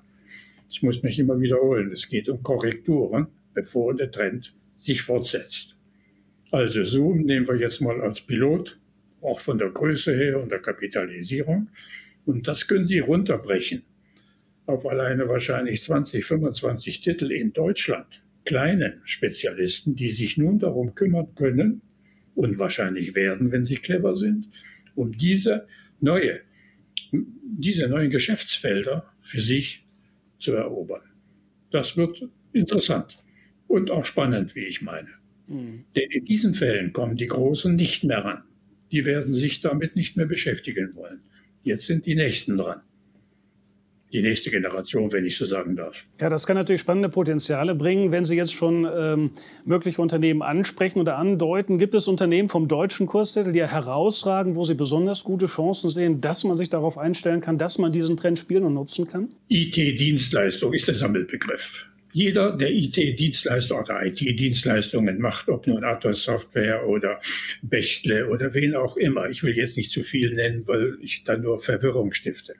Ich 0.71 0.81
muss 0.81 1.03
mich 1.03 1.19
immer 1.19 1.39
wiederholen. 1.39 1.91
Es 1.91 2.09
geht 2.09 2.29
um 2.29 2.41
Korrekturen, 2.41 3.27
bevor 3.53 3.93
der 3.93 4.09
Trend 4.09 4.55
sich 4.77 5.03
fortsetzt. 5.03 5.75
Also 6.51 6.83
Zoom 6.83 7.21
nehmen 7.21 7.47
wir 7.47 7.57
jetzt 7.57 7.79
mal 7.79 8.01
als 8.01 8.21
Pilot, 8.21 8.79
auch 9.21 9.39
von 9.39 9.57
der 9.57 9.69
Größe 9.69 10.15
her 10.15 10.41
und 10.41 10.51
der 10.51 10.59
Kapitalisierung. 10.59 11.69
Und 12.25 12.47
das 12.47 12.67
können 12.67 12.85
Sie 12.85 12.99
runterbrechen 12.99 13.83
auf 14.69 14.85
alleine 14.85 15.27
wahrscheinlich 15.27 15.81
20, 15.81 16.23
25 16.23 17.01
Titel 17.01 17.31
in 17.31 17.53
Deutschland. 17.53 18.21
Kleinen 18.45 19.01
Spezialisten, 19.03 19.95
die 19.95 20.11
sich 20.11 20.38
nun 20.38 20.59
darum 20.59 20.93
kümmern 20.93 21.33
können 21.33 21.81
und 22.35 22.59
wahrscheinlich 22.59 23.15
werden, 23.15 23.51
wenn 23.51 23.65
sie 23.65 23.77
clever 23.77 24.15
sind, 24.15 24.47
um 24.95 25.11
diese 25.11 25.67
neue, 25.99 26.41
diese 27.11 27.88
neuen 27.88 28.11
Geschäftsfelder 28.11 29.11
für 29.21 29.41
sich 29.41 29.85
zu 30.39 30.53
erobern. 30.53 31.01
Das 31.71 31.97
wird 31.97 32.29
interessant 32.53 33.17
und 33.67 33.89
auch 33.89 34.05
spannend, 34.05 34.55
wie 34.55 34.65
ich 34.65 34.81
meine. 34.81 35.09
Mhm. 35.47 35.85
Denn 35.95 36.11
in 36.11 36.23
diesen 36.23 36.53
Fällen 36.53 36.93
kommen 36.93 37.15
die 37.15 37.27
Großen 37.27 37.75
nicht 37.75 38.03
mehr 38.03 38.23
ran. 38.23 38.43
Die 38.91 39.05
werden 39.05 39.36
sich 39.36 39.62
damit 39.62 39.96
nicht 39.96 40.17
mehr 40.17 40.25
beschäftigen 40.25 40.96
wollen. 40.96 41.22
Jetzt 41.63 41.86
sind 41.86 42.05
die 42.05 42.15
Nächsten 42.15 42.58
dran. 42.58 42.81
die 44.12 44.22
nächste 44.24 44.50
Generation, 44.50 45.12
wenn 45.13 45.24
ich 45.25 45.38
so 45.38 45.46
sagen 45.46 45.75
darf. 45.75 46.08
Ja, 46.19 46.29
das 46.29 46.48
kann 46.48 46.58
natürlich 46.58 46.81
spannende 46.81 47.10
Potenziale 47.10 47.75
bringen. 47.75 48.12
Wenn 48.12 48.25
Sie 48.25 48.36
jetzt 48.36 48.53
schon 48.53 48.88
ähm, 48.91 49.31
mögliche 49.65 50.01
Unternehmen 50.01 50.41
ansprechen 50.41 51.00
oder 51.00 51.17
andeuten, 51.17 51.77
gibt 51.77 51.93
es 51.93 52.08
Unternehmen 52.08 52.50
vom 52.50 52.67
deutschen 52.67 53.05
Kurszettel, 53.05 53.53
die 53.53 53.62
herausragen, 53.62 54.55
wo 54.55 54.63
Sie 54.63 54.74
besonders 54.74 55.24
gute 55.24 55.46
Chancen 55.46 55.91
sehen, 55.91 56.22
dass 56.22 56.43
man 56.43 56.58
sich 56.58 56.69
darauf 56.72 56.98
einstellen 56.98 57.41
kann, 57.41 57.60
dass 57.60 57.77
man 57.77 57.91
diesen 57.91 58.17
Trend 58.17 58.39
spielen 58.39 58.63
und 58.63 58.74
nutzen 58.74 59.08
kann? 59.08 59.29
IT-Dienstleistung 59.50 60.74
ist 60.74 60.88
der 60.88 60.96
Sammelbegriff. 60.96 61.86
Jeder, 62.11 62.57
der 62.57 62.71
IT-Dienstleister 62.71 63.79
oder 63.79 64.05
IT-Dienstleistungen 64.05 65.19
macht, 65.19 65.47
ob 65.49 65.67
nun 65.67 65.83
Atos 65.83 66.23
Software 66.23 66.87
oder 66.87 67.21
Bechtle 67.61 68.29
oder 68.29 68.53
wen 68.53 68.75
auch 68.75 68.97
immer, 68.97 69.29
ich 69.29 69.43
will 69.43 69.55
jetzt 69.55 69.77
nicht 69.77 69.91
zu 69.91 70.03
viel 70.03 70.33
nennen, 70.33 70.67
weil 70.67 70.97
ich 71.01 71.23
dann 71.23 71.41
nur 71.41 71.59
Verwirrung 71.59 72.13
stifte 72.13 72.55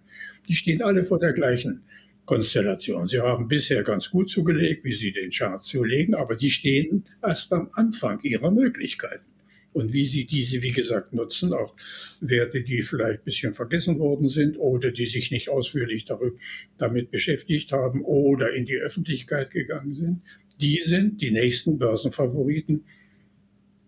die 0.50 0.56
stehen 0.56 0.82
alle 0.82 1.06
vor 1.06 1.20
der 1.20 1.32
gleichen 1.32 1.84
Konstellation. 2.26 3.08
Sie 3.08 3.22
haben 3.22 3.48
bisher 3.48 3.84
ganz 3.84 4.10
gut 4.10 4.30
zugelegt, 4.30 4.84
wie 4.84 4.94
sie 4.94 5.12
den 5.12 5.30
Chart 5.30 5.64
zulegen, 5.64 6.16
aber 6.16 6.36
die 6.36 6.50
stehen 6.50 7.06
erst 7.24 7.54
am 7.54 7.70
Anfang 7.74 8.20
ihrer 8.24 8.52
Möglichkeiten. 8.52 9.26
Und 9.72 9.94
wie 9.94 10.06
sie 10.06 10.26
diese, 10.26 10.62
wie 10.62 10.72
gesagt, 10.72 11.14
nutzen, 11.14 11.54
auch 11.54 11.76
Werte, 12.22 12.62
die 12.62 12.82
vielleicht 12.82 13.20
ein 13.20 13.26
bisschen 13.26 13.54
vergessen 13.54 14.00
worden 14.00 14.28
sind 14.28 14.58
oder 14.58 14.92
die 14.92 15.06
sich 15.06 15.32
nicht 15.32 15.50
ausführlich 15.50 16.06
darüber, 16.06 16.38
damit 16.78 17.12
beschäftigt 17.12 17.72
haben 17.72 18.04
oder 18.04 18.54
in 18.54 18.66
die 18.66 18.78
Öffentlichkeit 18.78 19.52
gegangen 19.52 19.94
sind, 19.94 20.22
die 20.60 20.80
sind 20.80 21.22
die 21.22 21.32
nächsten 21.32 21.78
Börsenfavoriten 21.78 22.84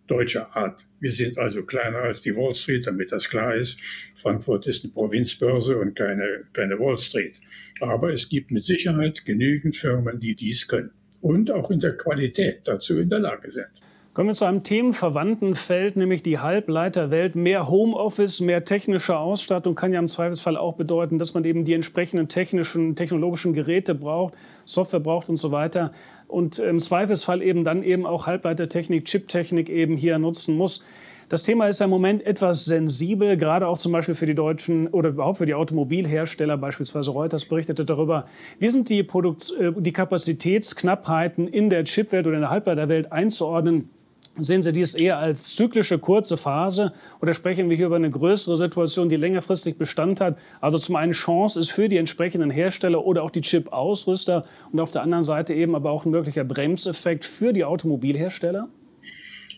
deutscher 0.08 0.56
Art. 0.56 0.88
Wir 1.00 1.12
sind 1.12 1.38
also 1.38 1.64
kleiner 1.64 2.00
als 2.00 2.22
die 2.22 2.36
Wall 2.36 2.54
Street, 2.54 2.86
damit 2.86 3.12
das 3.12 3.30
klar 3.30 3.56
ist. 3.56 3.80
Frankfurt 4.16 4.68
ist 4.68 4.84
eine 4.84 4.92
Provinzbörse 4.92 5.78
und 5.78 5.96
keine, 5.96 6.44
keine 6.54 6.78
Wall 6.80 6.98
Street. 6.98 7.40
Aber 7.80 8.12
es 8.12 8.28
gibt 8.28 8.52
mit 8.52 8.66
Sicherheit 8.66 9.26
genügend 9.26 9.76
Firmen, 9.76 10.20
die 10.20 10.36
dies 10.36 10.68
können 10.68 10.92
und 11.22 11.52
auch 11.52 11.72
in 11.72 11.80
der 11.80 11.96
Qualität 11.96 12.62
dazu 12.66 12.98
in 12.98 13.10
der 13.10 13.20
Lage 13.20 13.52
sind. 13.52 13.70
Kommen 14.14 14.28
wir 14.28 14.34
zu 14.34 14.44
einem 14.44 14.62
themenverwandten 14.62 15.56
Feld, 15.56 15.96
nämlich 15.96 16.22
die 16.22 16.38
Halbleiterwelt. 16.38 17.36
Mehr 17.36 17.70
Homeoffice, 17.70 18.42
mehr 18.42 18.66
technische 18.66 19.18
Ausstattung 19.18 19.74
kann 19.74 19.94
ja 19.94 20.00
im 20.00 20.08
Zweifelsfall 20.10 20.58
auch 20.58 20.74
bedeuten, 20.74 21.18
dass 21.18 21.34
man 21.34 21.46
eben 21.46 21.64
die 21.64 21.74
entsprechenden 21.74 22.28
technischen, 22.28 22.98
technologischen 22.98 23.54
Geräte 23.54 23.96
braucht, 23.96 24.34
Software 24.66 25.00
braucht 25.00 25.30
und 25.30 25.38
so 25.38 25.54
weiter. 25.54 25.94
Und 26.28 26.60
im 26.60 26.80
Zweifelsfall 26.80 27.42
eben 27.42 27.64
dann 27.64 27.84
eben 27.84 28.06
auch 28.06 28.28
Halbleitertechnik, 28.28 29.06
Chiptechnik 29.06 29.70
eben 29.70 29.96
hier 29.96 30.20
nutzen 30.20 30.58
muss. 30.58 30.84
Das 31.30 31.44
Thema 31.44 31.70
ist 31.70 31.80
im 31.80 31.90
Moment 31.90 32.26
etwas 32.26 32.66
sensibel, 32.66 33.38
gerade 33.38 33.66
auch 33.66 33.78
zum 33.78 33.94
Beispiel 33.94 34.16
für 34.16 34.26
die 34.26 34.36
deutschen 34.36 34.90
oder 34.90 35.12
überhaupt 35.12 35.38
für 35.38 35.46
die 35.46 35.54
Automobilhersteller, 35.54 36.58
beispielsweise 36.58 37.12
Reuters 37.12 37.46
berichtete 37.46 37.86
darüber. 37.86 38.26
Wie 38.60 38.68
sind 38.68 38.90
die, 38.90 39.04
Produkt, 39.04 39.54
äh, 39.58 39.72
die 39.78 39.94
Kapazitätsknappheiten 39.94 41.48
in 41.48 41.70
der 41.70 41.86
Chipwelt 41.86 42.28
oder 42.28 42.36
in 42.36 42.42
der 42.42 42.50
Halbleiterwelt 42.50 43.14
einzuordnen? 43.14 43.90
Sehen 44.38 44.64
Sie 44.64 44.72
dies 44.72 44.96
eher 44.96 45.18
als 45.18 45.56
zyklische 45.56 46.00
kurze 46.00 46.38
Phase 46.38 46.94
oder 47.22 47.34
sprechen 47.34 47.70
wir 47.70 47.76
hier 47.76 47.88
über 47.88 47.98
eine 47.98 48.10
größere 48.10 48.56
Situation, 48.56 49.10
die 49.10 49.18
längerfristig 49.18 49.78
Bestand 49.78 50.22
hat? 50.22 50.40
Also 50.62 50.78
zum 50.78 50.96
einen 50.96 51.12
Chance 51.12 51.60
ist 51.60 51.72
für 51.72 51.90
die 51.90 51.98
entsprechenden 51.98 52.50
Hersteller 52.50 53.06
oder 53.06 53.24
auch 53.24 53.32
die 53.32 53.42
Chip-Ausrüster 53.42 54.46
und 54.72 54.80
auf 54.80 54.92
der 54.92 55.02
anderen 55.02 55.24
Seite 55.24 55.54
eben 55.54 55.76
aber 55.76 55.92
auch 55.92 56.06
ein 56.06 56.12
möglicher 56.12 56.46
Bremseffekt 56.46 57.26
für 57.26 57.52
die 57.52 57.66
Automobilhersteller? 57.66 58.70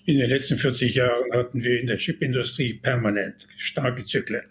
In 0.06 0.18
den 0.18 0.30
letzten 0.30 0.58
40 0.58 0.96
Jahren 0.96 1.32
hatten 1.32 1.64
wir 1.64 1.80
in 1.80 1.88
der 1.88 1.98
Chipindustrie 1.98 2.74
permanent 2.74 3.48
starke 3.56 4.04
Zyklen. 4.04 4.44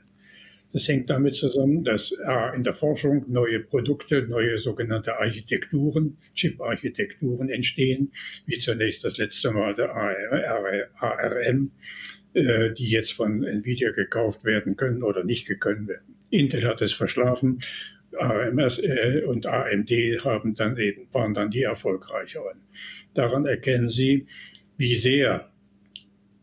Das 0.73 0.88
hängt 0.88 1.11
damit 1.11 1.35
zusammen, 1.35 1.85
dass 1.85 2.19
A, 2.25 2.50
in 2.50 2.62
der 2.62 2.73
Forschung 2.73 3.26
neue 3.29 3.61
Produkte, 3.61 4.23
neue 4.23 4.59
sogenannte 4.59 5.19
Architekturen, 5.19 6.17
Chip-Architekturen 6.35 7.50
entstehen, 7.50 8.11
wie 8.47 8.59
zunächst 8.59 9.05
das 9.05 9.19
letzte 9.19 9.50
Mal 9.50 9.75
der 9.75 9.95
ARM, 9.95 11.73
äh, 12.33 12.73
die 12.73 12.88
jetzt 12.88 13.12
von 13.12 13.45
Nvidia 13.45 13.91
gekauft 13.91 14.45
werden 14.45 14.76
können 14.76 15.02
oder 15.02 15.25
nicht 15.25 15.47
gekonnt 15.47 15.88
werden. 15.88 16.17
Intel 16.31 16.67
hat 16.67 16.81
es 16.81 16.95
verschlafen. 16.95 17.59
AMS 18.19 18.79
äh, 18.79 19.23
und 19.27 19.46
AMD 19.46 19.90
haben 20.25 20.55
dann 20.55 20.79
eben, 20.79 21.07
waren 21.12 21.35
dann 21.35 21.51
die 21.51 21.62
erfolgreicheren. 21.62 22.61
Daran 23.14 23.44
erkennen 23.46 23.90
Sie, 23.90 24.27
wie 24.79 24.94
sehr 24.94 25.51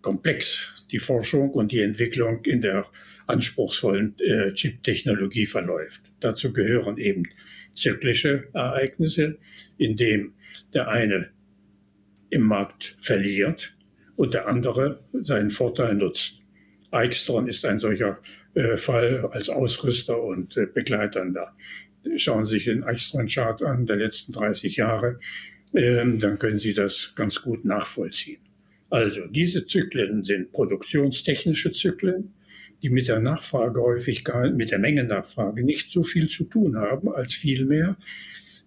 komplex 0.01 0.85
die 0.91 0.99
Forschung 0.99 1.51
und 1.51 1.71
die 1.71 1.81
Entwicklung 1.81 2.45
in 2.45 2.61
der 2.61 2.85
anspruchsvollen 3.29 4.15
äh, 4.19 4.53
Chip-Technologie 4.53 5.45
verläuft. 5.45 6.01
Dazu 6.19 6.51
gehören 6.51 6.97
eben 6.97 7.23
zyklische 7.75 8.47
Ereignisse, 8.53 9.37
in 9.77 9.95
dem 9.95 10.33
der 10.73 10.87
eine 10.87 11.29
im 12.31 12.43
Markt 12.43 12.95
verliert 12.99 13.75
und 14.15 14.33
der 14.33 14.47
andere 14.47 15.03
seinen 15.13 15.51
Vorteil 15.51 15.95
nutzt. 15.95 16.41
Eichstron 16.91 17.47
ist 17.47 17.65
ein 17.65 17.79
solcher 17.79 18.19
äh, 18.55 18.77
Fall 18.77 19.29
als 19.31 19.49
Ausrüster 19.49 20.21
und 20.21 20.57
äh, 20.57 20.65
Begleiter 20.65 21.23
da. 21.25 21.55
Schauen 22.17 22.45
Sie 22.45 22.55
sich 22.55 22.65
den 22.65 22.83
Eichstron-Chart 22.83 23.61
an 23.61 23.85
der 23.85 23.97
letzten 23.97 24.31
30 24.31 24.75
Jahre, 24.75 25.19
ähm, 25.75 26.19
dann 26.19 26.39
können 26.39 26.57
Sie 26.57 26.73
das 26.73 27.13
ganz 27.15 27.41
gut 27.41 27.63
nachvollziehen. 27.63 28.41
Also 28.89 29.27
diese 29.27 29.67
Zyklen 29.67 30.23
sind 30.23 30.51
produktionstechnische 30.51 31.71
Zyklen, 31.71 32.33
die 32.81 32.89
mit 32.89 33.07
der 33.07 33.19
Nachfragehäufigkeit, 33.19 34.55
mit 34.55 34.71
der 34.71 34.79
Mengennachfrage 34.79 35.63
nicht 35.63 35.91
so 35.91 36.01
viel 36.03 36.29
zu 36.29 36.45
tun 36.45 36.77
haben, 36.77 37.09
als 37.09 37.33
vielmehr 37.33 37.97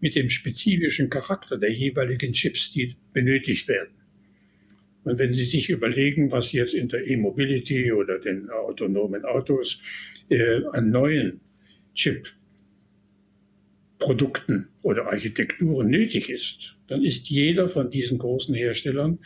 mit 0.01 0.15
dem 0.17 0.29
spezifischen 0.29 1.09
Charakter 1.11 1.57
der 1.57 1.73
jeweiligen 1.73 2.33
Chips, 2.33 2.73
die 2.73 2.97
benötigt 3.13 3.69
werden. 3.69 3.95
Und 5.05 5.19
wenn 5.19 5.33
Sie 5.33 5.45
sich 5.45 5.71
überlegen, 5.71 6.31
was 6.31 6.53
jetzt 6.53 6.75
in 6.75 6.89
der 6.89 7.07
E-Mobility 7.07 7.91
oder 7.93 8.19
den 8.19 8.51
autonomen 8.51 9.25
Autos 9.25 9.81
äh, 10.29 10.61
an 10.73 10.91
neuen 10.91 11.41
Chip-Produkten 11.95 14.69
oder 14.83 15.07
Architekturen 15.07 15.89
nötig 15.89 16.29
ist, 16.31 16.77
dann 16.89 17.03
ist 17.03 17.29
jeder 17.29 17.69
von 17.69 17.91
diesen 17.91 18.19
großen 18.19 18.55
Herstellern 18.55 19.19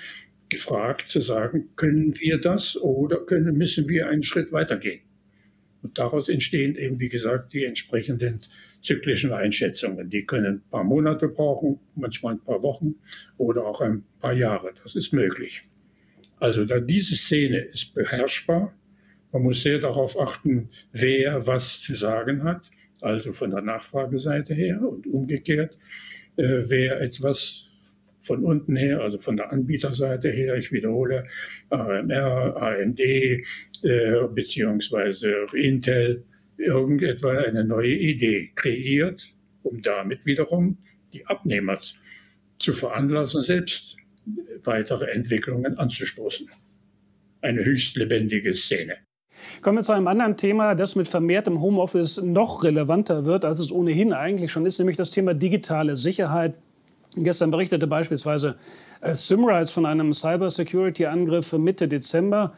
gefragt 0.48 1.06
zu 1.08 1.20
sagen, 1.20 1.70
können 1.76 2.18
wir 2.20 2.38
das 2.38 2.80
oder 2.80 3.18
können, 3.18 3.56
müssen 3.56 3.88
wir 3.88 4.08
einen 4.08 4.22
Schritt 4.22 4.52
weitergehen? 4.52 5.00
Und 5.82 5.98
daraus 5.98 6.28
entstehen 6.28 6.76
eben, 6.76 6.98
wie 7.00 7.08
gesagt, 7.08 7.52
die 7.52 7.64
entsprechenden 7.64 8.40
zyklischen 8.82 9.32
Einschätzungen. 9.32 10.10
Die 10.10 10.24
können 10.24 10.56
ein 10.56 10.70
paar 10.70 10.84
Monate 10.84 11.28
brauchen, 11.28 11.80
manchmal 11.94 12.34
ein 12.34 12.40
paar 12.40 12.62
Wochen 12.62 12.96
oder 13.36 13.66
auch 13.66 13.80
ein 13.80 14.04
paar 14.20 14.32
Jahre. 14.32 14.72
Das 14.82 14.96
ist 14.96 15.12
möglich. 15.12 15.62
Also 16.38 16.64
da 16.64 16.80
diese 16.80 17.14
Szene 17.14 17.58
ist 17.58 17.94
beherrschbar. 17.94 18.74
Man 19.32 19.42
muss 19.42 19.62
sehr 19.62 19.78
darauf 19.78 20.18
achten, 20.18 20.70
wer 20.92 21.46
was 21.46 21.80
zu 21.80 21.94
sagen 21.94 22.44
hat, 22.44 22.70
also 23.00 23.32
von 23.32 23.50
der 23.50 23.62
Nachfrageseite 23.62 24.54
her 24.54 24.80
und 24.82 25.06
umgekehrt, 25.06 25.78
äh, 26.36 26.62
wer 26.68 27.00
etwas 27.00 27.65
von 28.26 28.44
unten 28.44 28.76
her, 28.76 29.00
also 29.00 29.18
von 29.18 29.36
der 29.36 29.52
Anbieterseite 29.52 30.30
her, 30.30 30.56
ich 30.56 30.72
wiederhole, 30.72 31.26
AMR, 31.70 32.56
AMD 32.60 33.00
äh, 33.00 33.42
beziehungsweise 34.34 35.46
Intel, 35.54 36.24
irgendetwa 36.58 37.32
eine 37.38 37.64
neue 37.64 37.94
Idee 37.94 38.50
kreiert, 38.54 39.34
um 39.62 39.82
damit 39.82 40.26
wiederum 40.26 40.78
die 41.12 41.26
Abnehmer 41.26 41.78
zu 42.58 42.72
veranlassen, 42.72 43.42
selbst 43.42 43.96
weitere 44.64 45.10
Entwicklungen 45.10 45.78
anzustoßen. 45.78 46.48
Eine 47.42 47.64
höchst 47.64 47.96
lebendige 47.96 48.54
Szene. 48.54 48.96
Kommen 49.60 49.78
wir 49.78 49.82
zu 49.82 49.92
einem 49.92 50.08
anderen 50.08 50.36
Thema, 50.36 50.74
das 50.74 50.96
mit 50.96 51.08
vermehrtem 51.08 51.60
Homeoffice 51.60 52.22
noch 52.22 52.64
relevanter 52.64 53.26
wird, 53.26 53.44
als 53.44 53.60
es 53.60 53.70
ohnehin 53.70 54.12
eigentlich 54.12 54.50
schon 54.50 54.66
ist, 54.66 54.78
nämlich 54.78 54.96
das 54.96 55.10
Thema 55.10 55.34
digitale 55.34 55.94
Sicherheit. 55.94 56.54
Gestern 57.16 57.50
berichtete 57.50 57.86
beispielsweise 57.86 58.56
äh, 59.00 59.14
Simrise 59.14 59.72
von 59.72 59.86
einem 59.86 60.12
Cybersecurity-Angriff 60.12 61.54
Mitte 61.54 61.88
Dezember. 61.88 62.52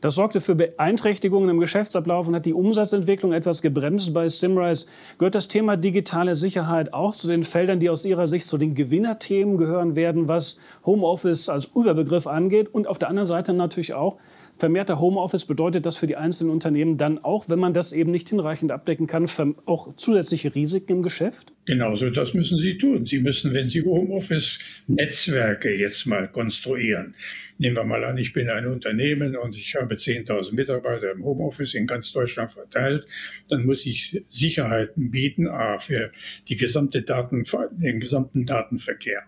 Das 0.00 0.14
sorgte 0.14 0.40
für 0.40 0.54
Beeinträchtigungen 0.54 1.48
im 1.48 1.60
Geschäftsablauf 1.60 2.28
und 2.28 2.34
hat 2.36 2.44
die 2.44 2.52
Umsatzentwicklung 2.52 3.32
etwas 3.32 3.62
gebremst 3.62 4.12
bei 4.12 4.28
Simrise. 4.28 4.86
Gehört 5.18 5.34
das 5.34 5.48
Thema 5.48 5.76
digitale 5.76 6.34
Sicherheit 6.34 6.92
auch 6.92 7.14
zu 7.14 7.26
den 7.26 7.42
Feldern, 7.42 7.80
die 7.80 7.90
aus 7.90 8.04
Ihrer 8.04 8.26
Sicht 8.26 8.46
zu 8.46 8.58
den 8.58 8.74
Gewinnerthemen 8.74 9.56
gehören 9.56 9.96
werden, 9.96 10.28
was 10.28 10.60
Homeoffice 10.84 11.48
als 11.48 11.70
Überbegriff 11.74 12.26
angeht? 12.26 12.72
Und 12.72 12.86
auf 12.86 12.98
der 12.98 13.08
anderen 13.08 13.26
Seite 13.26 13.52
natürlich 13.54 13.94
auch, 13.94 14.18
vermehrter 14.56 15.00
Homeoffice 15.00 15.44
bedeutet 15.44 15.86
das 15.86 15.96
für 15.96 16.06
die 16.06 16.16
einzelnen 16.16 16.50
Unternehmen 16.50 16.96
dann 16.96 17.18
auch, 17.18 17.48
wenn 17.48 17.58
man 17.58 17.72
das 17.74 17.92
eben 17.92 18.10
nicht 18.10 18.28
hinreichend 18.28 18.72
abdecken 18.72 19.06
kann, 19.06 19.26
auch 19.66 19.94
zusätzliche 19.96 20.54
Risiken 20.54 20.92
im 20.92 21.02
Geschäft? 21.02 21.52
Genauso, 21.64 22.10
das 22.10 22.34
müssen 22.34 22.58
Sie 22.58 22.78
tun. 22.78 23.06
Sie 23.06 23.20
müssen, 23.20 23.54
wenn 23.54 23.68
Sie 23.68 23.82
Homeoffice-Netzwerke 23.82 25.74
jetzt 25.74 26.06
mal 26.06 26.28
konstruieren, 26.28 27.14
nehmen 27.58 27.76
wir 27.76 27.84
mal 27.84 28.04
an, 28.04 28.18
ich 28.18 28.32
bin 28.32 28.50
ein 28.50 28.66
Unternehmen 28.66 29.36
und 29.36 29.56
ich 29.56 29.74
habe 29.74 29.94
10.000 29.94 30.54
Mitarbeiter 30.54 31.12
im 31.12 31.24
Homeoffice 31.24 31.74
in 31.74 31.86
ganz 31.86 32.12
Deutschland 32.12 32.52
verteilt, 32.52 33.06
dann 33.48 33.64
muss 33.64 33.86
ich 33.86 34.22
Sicherheiten 34.28 35.10
bieten, 35.10 35.48
a, 35.48 35.78
für 35.78 36.12
die 36.48 36.56
gesamte 36.56 37.02
Daten, 37.02 37.44
den 37.72 38.00
gesamten 38.00 38.44
Datenverkehr. 38.44 39.22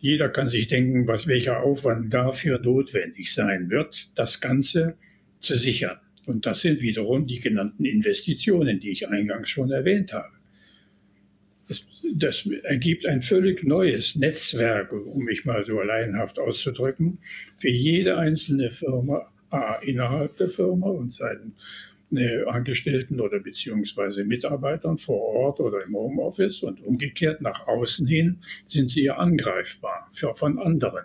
Jeder 0.00 0.28
kann 0.28 0.48
sich 0.48 0.68
denken, 0.68 1.08
was, 1.08 1.26
welcher 1.26 1.62
Aufwand 1.62 2.14
dafür 2.14 2.60
notwendig 2.60 3.34
sein 3.34 3.70
wird, 3.70 4.10
das 4.14 4.40
Ganze 4.40 4.96
zu 5.40 5.54
sichern. 5.54 5.98
Und 6.26 6.46
das 6.46 6.60
sind 6.60 6.80
wiederum 6.80 7.26
die 7.26 7.40
genannten 7.40 7.84
Investitionen, 7.84 8.80
die 8.80 8.90
ich 8.90 9.08
eingangs 9.08 9.48
schon 9.48 9.70
erwähnt 9.70 10.12
habe. 10.12 10.28
Das, 11.68 11.86
das, 12.14 12.48
ergibt 12.64 13.06
ein 13.06 13.22
völlig 13.22 13.64
neues 13.64 14.14
Netzwerk, 14.14 14.92
um 14.92 15.24
mich 15.24 15.44
mal 15.44 15.64
so 15.64 15.80
alleinhaft 15.80 16.38
auszudrücken, 16.38 17.18
für 17.56 17.70
jede 17.70 18.18
einzelne 18.18 18.70
Firma, 18.70 19.32
A, 19.50 19.76
innerhalb 19.76 20.36
der 20.36 20.48
Firma 20.48 20.88
und 20.88 21.12
seinen 21.12 21.54
Angestellten 22.46 23.20
oder 23.20 23.38
beziehungsweise 23.40 24.24
Mitarbeitern 24.24 24.96
vor 24.96 25.20
Ort 25.20 25.60
oder 25.60 25.84
im 25.84 25.94
Homeoffice 25.94 26.62
und 26.62 26.82
umgekehrt 26.82 27.42
nach 27.42 27.66
außen 27.66 28.06
hin 28.06 28.38
sind 28.64 28.88
sie 28.88 29.04
ja 29.04 29.16
angreifbar 29.16 30.08
für, 30.12 30.34
von 30.34 30.58
anderen. 30.58 31.04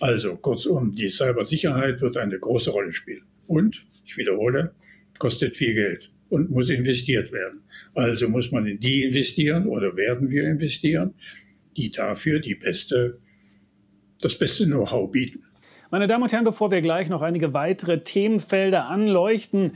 Also 0.00 0.36
kurzum, 0.36 0.92
die 0.92 1.10
Cybersicherheit 1.10 2.00
wird 2.00 2.16
eine 2.16 2.38
große 2.38 2.70
Rolle 2.70 2.92
spielen. 2.92 3.24
Und, 3.46 3.84
ich 4.06 4.16
wiederhole, 4.16 4.72
kostet 5.18 5.56
viel 5.58 5.74
Geld 5.74 6.10
und 6.30 6.50
muss 6.50 6.70
investiert 6.70 7.32
werden. 7.32 7.60
Also 7.94 8.28
muss 8.28 8.50
man 8.50 8.66
in 8.66 8.80
die 8.80 9.02
investieren 9.04 9.66
oder 9.66 9.94
werden 9.96 10.30
wir 10.30 10.44
investieren, 10.44 11.14
die 11.76 11.90
dafür 11.90 12.40
die 12.40 12.54
beste, 12.54 13.18
das 14.22 14.38
beste 14.38 14.64
Know-how 14.64 15.10
bieten. 15.10 15.44
Meine 15.90 16.06
Damen 16.06 16.22
und 16.22 16.32
Herren, 16.32 16.44
bevor 16.44 16.70
wir 16.70 16.80
gleich 16.80 17.08
noch 17.08 17.20
einige 17.20 17.52
weitere 17.52 18.02
Themenfelder 18.02 18.86
anleuchten, 18.86 19.72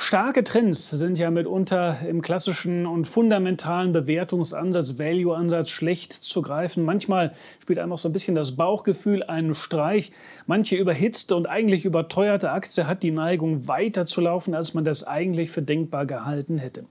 Starke 0.00 0.44
Trends 0.44 0.90
sind 0.90 1.18
ja 1.18 1.28
mitunter 1.28 1.98
im 2.08 2.22
klassischen 2.22 2.86
und 2.86 3.06
fundamentalen 3.06 3.92
Bewertungsansatz, 3.92 4.96
Value-Ansatz 4.96 5.70
schlecht 5.70 6.12
zu 6.12 6.40
greifen. 6.40 6.84
Manchmal 6.84 7.32
spielt 7.60 7.80
einem 7.80 7.90
auch 7.92 7.98
so 7.98 8.08
ein 8.08 8.12
bisschen 8.12 8.36
das 8.36 8.54
Bauchgefühl 8.54 9.24
einen 9.24 9.54
Streich. 9.54 10.12
Manche 10.46 10.76
überhitzte 10.76 11.34
und 11.34 11.48
eigentlich 11.48 11.84
überteuerte 11.84 12.52
Aktie 12.52 12.86
hat 12.86 13.02
die 13.02 13.10
Neigung 13.10 13.66
weiter 13.66 14.06
zu 14.06 14.20
laufen, 14.20 14.54
als 14.54 14.72
man 14.72 14.84
das 14.84 15.04
eigentlich 15.04 15.50
für 15.50 15.62
denkbar 15.62 16.06
gehalten 16.06 16.58
hätte. 16.58 16.84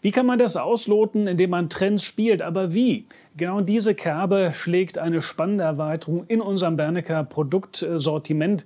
Wie 0.00 0.12
kann 0.12 0.26
man 0.26 0.38
das 0.38 0.56
ausloten, 0.56 1.26
indem 1.26 1.50
man 1.50 1.68
Trends 1.68 2.04
spielt? 2.04 2.40
Aber 2.40 2.72
wie? 2.72 3.06
Genau 3.36 3.60
diese 3.62 3.96
Kerbe 3.96 4.52
schlägt 4.54 4.96
eine 4.96 5.22
spannende 5.22 5.64
Erweiterung 5.64 6.24
in 6.28 6.40
unserem 6.40 6.76
Bernecker 6.76 7.24
Produktsortiment 7.24 8.64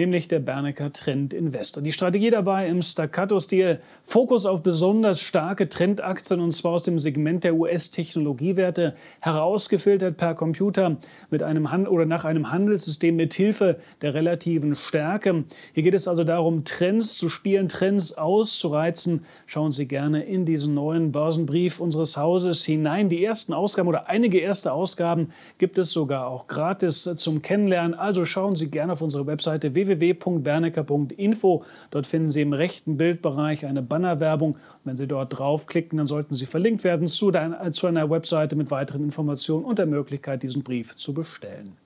nämlich 0.00 0.28
der 0.28 0.38
Bernecker 0.38 0.94
Trend 0.94 1.34
Investor. 1.34 1.82
Die 1.82 1.92
Strategie 1.92 2.30
dabei 2.30 2.66
im 2.68 2.80
Staccato-Stil, 2.80 3.80
Fokus 4.02 4.46
auf 4.46 4.62
besonders 4.62 5.20
starke 5.20 5.68
Trendaktien 5.68 6.40
und 6.40 6.52
zwar 6.52 6.72
aus 6.72 6.84
dem 6.84 6.98
Segment 6.98 7.44
der 7.44 7.54
US-Technologiewerte, 7.54 8.94
herausgefiltert 9.20 10.16
per 10.16 10.34
Computer 10.34 10.96
mit 11.28 11.42
einem 11.42 11.70
Hand 11.70 11.86
oder 11.86 12.06
nach 12.06 12.24
einem 12.24 12.50
Handelssystem 12.50 13.14
mit 13.14 13.34
Hilfe 13.34 13.76
der 14.00 14.14
relativen 14.14 14.74
Stärke. 14.74 15.44
Hier 15.74 15.82
geht 15.82 15.94
es 15.94 16.08
also 16.08 16.24
darum, 16.24 16.64
Trends 16.64 17.18
zu 17.18 17.28
spielen, 17.28 17.68
Trends 17.68 18.16
auszureizen. 18.16 19.26
Schauen 19.44 19.72
Sie 19.72 19.86
gerne 19.86 20.24
in 20.24 20.46
diesen 20.46 20.72
neuen 20.72 21.12
Börsenbrief 21.12 21.78
unseres 21.78 22.16
Hauses 22.16 22.64
hinein. 22.64 23.10
Die 23.10 23.22
ersten 23.22 23.52
Ausgaben 23.52 23.88
oder 23.88 24.08
einige 24.08 24.38
erste 24.38 24.72
Ausgaben 24.72 25.28
gibt 25.58 25.76
es 25.76 25.92
sogar 25.92 26.26
auch 26.26 26.46
gratis 26.46 27.02
zum 27.16 27.42
Kennenlernen. 27.42 27.92
Also 27.92 28.24
schauen 28.24 28.56
Sie 28.56 28.70
gerne 28.70 28.94
auf 28.94 29.02
unsere 29.02 29.26
Webseite 29.26 29.74
www.bernecker.info. 29.98 31.64
Dort 31.90 32.06
finden 32.06 32.30
Sie 32.30 32.42
im 32.42 32.52
rechten 32.52 32.96
Bildbereich 32.96 33.66
eine 33.66 33.82
Bannerwerbung. 33.82 34.56
wenn 34.84 34.96
Sie 34.96 35.06
dort 35.06 35.38
draufklicken, 35.38 35.98
dann 35.98 36.06
sollten 36.06 36.36
Sie 36.36 36.46
verlinkt 36.46 36.84
werden 36.84 37.06
zu, 37.06 37.32
zu 37.72 37.86
einer 37.86 38.10
Webseite 38.10 38.56
mit 38.56 38.70
weiteren 38.70 39.02
Informationen 39.02 39.64
und 39.64 39.78
der 39.78 39.86
Möglichkeit, 39.86 40.42
diesen 40.42 40.62
Brief 40.62 40.96
zu 40.96 41.14
bestellen. 41.14 41.76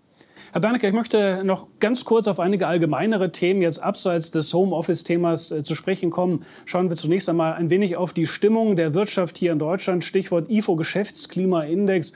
Herr 0.54 0.60
Bernecker, 0.60 0.86
ich 0.86 0.94
möchte 0.94 1.42
noch 1.42 1.66
ganz 1.80 2.04
kurz 2.04 2.28
auf 2.28 2.38
einige 2.38 2.68
allgemeinere 2.68 3.32
Themen 3.32 3.60
jetzt 3.60 3.80
abseits 3.82 4.30
des 4.30 4.54
Homeoffice-Themas 4.54 5.50
äh, 5.50 5.64
zu 5.64 5.74
sprechen 5.74 6.10
kommen. 6.10 6.44
Schauen 6.64 6.90
wir 6.90 6.96
zunächst 6.96 7.28
einmal 7.28 7.54
ein 7.54 7.70
wenig 7.70 7.96
auf 7.96 8.12
die 8.12 8.28
Stimmung 8.28 8.76
der 8.76 8.94
Wirtschaft 8.94 9.36
hier 9.36 9.50
in 9.50 9.58
Deutschland. 9.58 10.04
Stichwort 10.04 10.48
IFO-Geschäftsklimaindex 10.48 12.12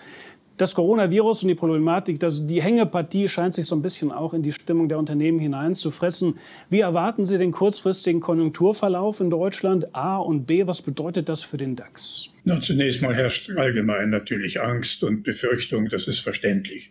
das 0.61 0.75
Coronavirus 0.75 1.42
und 1.42 1.49
die 1.49 1.55
Problematik, 1.55 2.21
dass 2.21 2.47
die 2.47 2.61
Hängepartie 2.61 3.29
scheint 3.29 3.55
sich 3.55 3.66
so 3.66 3.77
ein 3.77 3.83
bisschen 3.83 4.12
auch 4.12 4.35
in 4.35 4.42
die 4.42 4.53
Stimmung 4.53 4.88
der 4.88 4.99
Unternehmen 4.99 5.38
hineinzufressen. 5.38 6.37
Wie 6.68 6.81
erwarten 6.81 7.25
Sie 7.25 7.38
den 7.38 7.53
kurzfristigen 7.53 8.21
Konjunkturverlauf 8.21 9.21
in 9.21 9.31
Deutschland? 9.31 9.94
A 9.94 10.18
und 10.18 10.47
B, 10.47 10.66
was 10.66 10.83
bedeutet 10.83 11.29
das 11.29 11.42
für 11.42 11.57
den 11.57 11.77
DAX? 11.77 12.29
Na, 12.44 12.61
zunächst 12.61 13.03
mal 13.03 13.14
herrscht 13.14 13.51
allgemein 13.51 14.11
natürlich 14.11 14.61
Angst 14.61 15.05
und 15.05 15.23
Befürchtung, 15.23 15.88
das 15.88 16.09
ist 16.09 16.21
verständlich. 16.21 16.90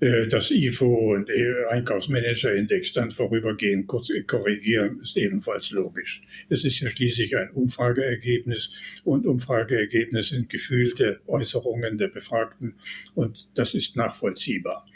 Äh, 0.00 0.26
das 0.28 0.50
IFO 0.50 1.14
und 1.14 1.30
Einkaufsmanager-Index 1.70 2.92
dann 2.92 3.10
vorübergehend 3.10 3.86
korrigieren, 3.86 5.00
ist 5.00 5.16
ebenfalls 5.16 5.70
logisch. 5.70 6.22
Es 6.48 6.64
ist 6.64 6.80
ja 6.80 6.90
schließlich 6.90 7.36
ein 7.36 7.50
Umfrageergebnis 7.50 9.00
und 9.04 9.26
Umfrageergebnis 9.26 10.30
sind 10.30 10.50
gefühlte 10.50 11.20
Äußerungen 11.26 11.98
der 11.98 12.08
Befragten 12.08 12.74
und 13.14 13.48
das 13.54 13.74
ist 13.74 13.96
nachvollziehbar. 13.96 14.86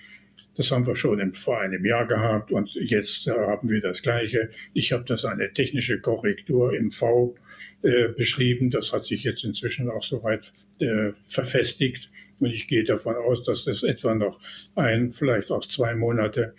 Das 0.59 0.73
haben 0.73 0.88
wir 0.88 0.97
schon 0.97 1.35
vor 1.35 1.61
einem 1.61 1.85
Jahr 1.85 2.05
gehabt 2.05 2.51
und 2.51 2.75
jetzt 2.75 3.29
haben 3.29 3.71
wir 3.71 3.81
das 3.81 4.03
Gleiche. 4.03 4.51
Ich 4.75 4.92
habe 4.92 5.05
das 5.05 5.25
eine 5.25 5.53
technische 5.53 6.01
Korrektur 6.01 6.75
im 6.75 6.90
V 6.90 7.37
äh, 7.83 8.09
beschrieben. 8.09 8.68
Das 8.68 8.92
hat 8.92 9.05
sich 9.05 9.23
jetzt 9.23 9.44
inzwischen 9.44 9.88
auch 9.88 10.03
soweit 10.03 10.53
äh, 10.81 11.12
verfestigt. 11.25 12.11
Und 12.40 12.51
ich 12.51 12.66
gehe 12.66 12.83
davon 12.83 13.14
aus, 13.14 13.44
dass 13.44 13.66
das 13.66 13.85
etwa 13.85 14.16
noch 14.16 14.40
ein, 14.75 15.12
vielleicht 15.12 15.53
auch 15.53 15.64
zwei 15.64 15.94
Monate 15.94 16.55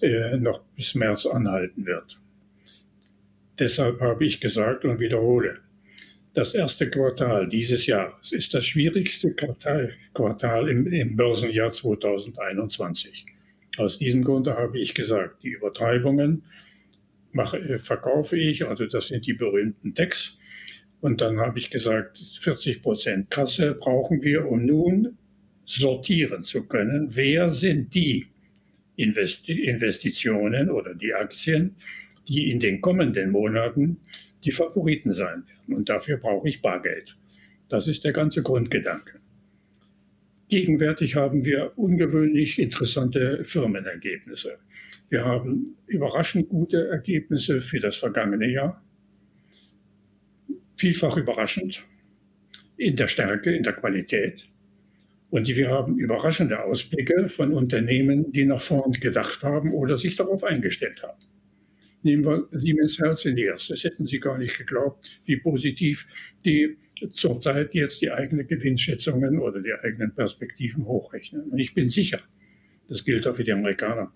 äh, 0.00 0.38
noch 0.38 0.64
bis 0.74 0.94
März 0.94 1.26
anhalten 1.26 1.84
wird. 1.84 2.18
Deshalb 3.58 4.00
habe 4.00 4.24
ich 4.24 4.40
gesagt 4.40 4.86
und 4.86 4.98
wiederhole, 4.98 5.60
das 6.32 6.54
erste 6.54 6.88
Quartal 6.88 7.50
dieses 7.50 7.84
Jahres 7.84 8.32
ist 8.32 8.54
das 8.54 8.64
schwierigste 8.64 9.34
Quartal, 9.34 9.92
Quartal 10.14 10.70
im, 10.70 10.86
im 10.86 11.16
Börsenjahr 11.16 11.70
2021. 11.70 13.26
Aus 13.78 13.98
diesem 13.98 14.22
Grunde 14.22 14.56
habe 14.56 14.78
ich 14.78 14.94
gesagt, 14.94 15.42
die 15.42 15.48
Übertreibungen 15.48 16.44
mache, 17.32 17.58
äh, 17.58 17.78
verkaufe 17.78 18.38
ich, 18.38 18.66
also 18.66 18.86
das 18.86 19.08
sind 19.08 19.26
die 19.26 19.32
berühmten 19.32 19.94
Decks. 19.94 20.38
Und 21.00 21.20
dann 21.20 21.40
habe 21.40 21.58
ich 21.58 21.70
gesagt, 21.70 22.18
40 22.40 22.82
Prozent 22.82 23.30
Kasse 23.30 23.74
brauchen 23.74 24.22
wir, 24.22 24.46
um 24.46 24.64
nun 24.64 25.18
sortieren 25.64 26.44
zu 26.44 26.66
können, 26.66 27.08
wer 27.10 27.50
sind 27.50 27.94
die 27.94 28.26
Investitionen 28.96 30.70
oder 30.70 30.94
die 30.94 31.14
Aktien, 31.14 31.76
die 32.28 32.50
in 32.50 32.60
den 32.60 32.80
kommenden 32.80 33.30
Monaten 33.30 33.98
die 34.44 34.52
Favoriten 34.52 35.12
sein 35.12 35.44
werden. 35.46 35.76
Und 35.76 35.88
dafür 35.88 36.18
brauche 36.18 36.48
ich 36.48 36.60
Bargeld. 36.60 37.16
Das 37.68 37.88
ist 37.88 38.04
der 38.04 38.12
ganze 38.12 38.42
Grundgedanke. 38.42 39.21
Gegenwärtig 40.52 41.16
haben 41.16 41.46
wir 41.46 41.72
ungewöhnlich 41.78 42.58
interessante 42.58 43.42
Firmenergebnisse. 43.42 44.58
Wir 45.08 45.24
haben 45.24 45.64
überraschend 45.86 46.50
gute 46.50 46.88
Ergebnisse 46.88 47.62
für 47.62 47.80
das 47.80 47.96
vergangene 47.96 48.52
Jahr. 48.52 48.84
Vielfach 50.76 51.16
überraschend 51.16 51.86
in 52.76 52.96
der 52.96 53.06
Stärke, 53.06 53.56
in 53.56 53.62
der 53.62 53.72
Qualität. 53.72 54.46
Und 55.30 55.48
wir 55.48 55.70
haben 55.70 55.96
überraschende 55.96 56.62
Ausblicke 56.62 57.30
von 57.30 57.54
Unternehmen, 57.54 58.30
die 58.32 58.44
nach 58.44 58.60
vorn 58.60 58.92
gedacht 58.92 59.42
haben 59.42 59.72
oder 59.72 59.96
sich 59.96 60.16
darauf 60.16 60.44
eingestellt 60.44 61.02
haben. 61.02 61.24
Nehmen 62.02 62.26
wir 62.26 62.46
Siemens 62.50 62.98
Herz 62.98 63.24
in 63.24 63.36
die 63.36 63.44
erste. 63.44 63.72
Das 63.72 63.84
hätten 63.84 64.06
Sie 64.06 64.20
gar 64.20 64.36
nicht 64.36 64.58
geglaubt, 64.58 65.18
wie 65.24 65.38
positiv 65.38 66.06
die 66.44 66.76
zurzeit 67.12 67.74
jetzt 67.74 68.00
die 68.02 68.10
eigenen 68.10 68.46
Gewinnschätzungen 68.46 69.38
oder 69.38 69.60
die 69.60 69.72
eigenen 69.72 70.14
Perspektiven 70.14 70.86
hochrechnen. 70.86 71.50
Und 71.50 71.58
ich 71.58 71.74
bin 71.74 71.88
sicher, 71.88 72.20
das 72.88 73.04
gilt 73.04 73.26
auch 73.26 73.34
für 73.34 73.44
die 73.44 73.52
Amerikaner, 73.52 74.12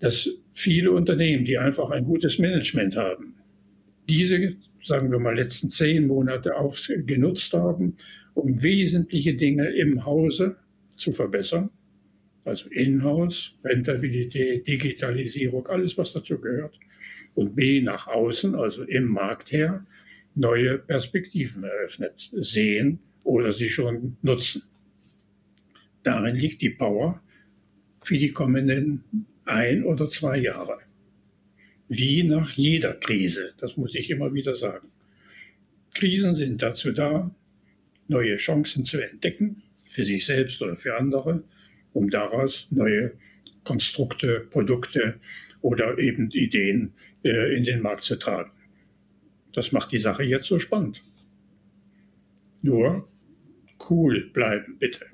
dass 0.00 0.28
viele 0.52 0.92
Unternehmen, 0.92 1.44
die 1.44 1.58
einfach 1.58 1.90
ein 1.90 2.04
gutes 2.04 2.38
Management 2.38 2.96
haben, 2.96 3.34
diese, 4.08 4.56
sagen 4.82 5.10
wir 5.10 5.18
mal, 5.18 5.36
letzten 5.36 5.68
zehn 5.70 6.06
Monate 6.06 6.52
genutzt 7.06 7.52
haben, 7.54 7.94
um 8.34 8.62
wesentliche 8.62 9.34
Dinge 9.34 9.68
im 9.70 10.04
Hause 10.04 10.56
zu 10.96 11.12
verbessern. 11.12 11.70
also 12.44 12.68
Inhouse, 12.70 13.56
Rentabilität, 13.64 14.66
Digitalisierung, 14.66 15.66
alles, 15.66 15.98
was 15.98 16.12
dazu 16.12 16.40
gehört. 16.40 16.78
Und 17.34 17.56
B, 17.56 17.80
nach 17.80 18.06
außen, 18.06 18.54
also 18.54 18.84
im 18.84 19.08
Markt 19.08 19.52
her, 19.52 19.84
neue 20.36 20.78
Perspektiven 20.78 21.64
eröffnet, 21.64 22.30
sehen 22.32 23.00
oder 23.24 23.52
sie 23.52 23.68
schon 23.68 24.16
nutzen. 24.22 24.62
Darin 26.04 26.36
liegt 26.36 26.62
die 26.62 26.70
Power 26.70 27.20
für 28.02 28.16
die 28.16 28.30
kommenden 28.30 29.26
ein 29.44 29.82
oder 29.82 30.06
zwei 30.06 30.36
Jahre. 30.36 30.78
Wie 31.88 32.22
nach 32.22 32.50
jeder 32.52 32.94
Krise, 32.94 33.54
das 33.58 33.76
muss 33.76 33.94
ich 33.94 34.10
immer 34.10 34.32
wieder 34.32 34.54
sagen. 34.54 34.88
Krisen 35.94 36.34
sind 36.34 36.62
dazu 36.62 36.92
da, 36.92 37.34
neue 38.06 38.36
Chancen 38.36 38.84
zu 38.84 39.00
entdecken, 39.00 39.62
für 39.88 40.04
sich 40.04 40.26
selbst 40.26 40.60
oder 40.62 40.76
für 40.76 40.96
andere, 40.96 41.42
um 41.92 42.10
daraus 42.10 42.68
neue 42.70 43.12
Konstrukte, 43.64 44.46
Produkte 44.50 45.18
oder 45.60 45.98
eben 45.98 46.30
Ideen 46.30 46.92
äh, 47.24 47.56
in 47.56 47.64
den 47.64 47.80
Markt 47.80 48.04
zu 48.04 48.16
tragen. 48.16 48.52
Das 49.56 49.72
macht 49.72 49.90
die 49.90 49.98
Sache 49.98 50.22
jetzt 50.22 50.46
so 50.46 50.58
spannend. 50.58 51.02
Nur 52.60 53.08
cool 53.88 54.30
bleiben, 54.34 54.76
bitte. 54.78 55.06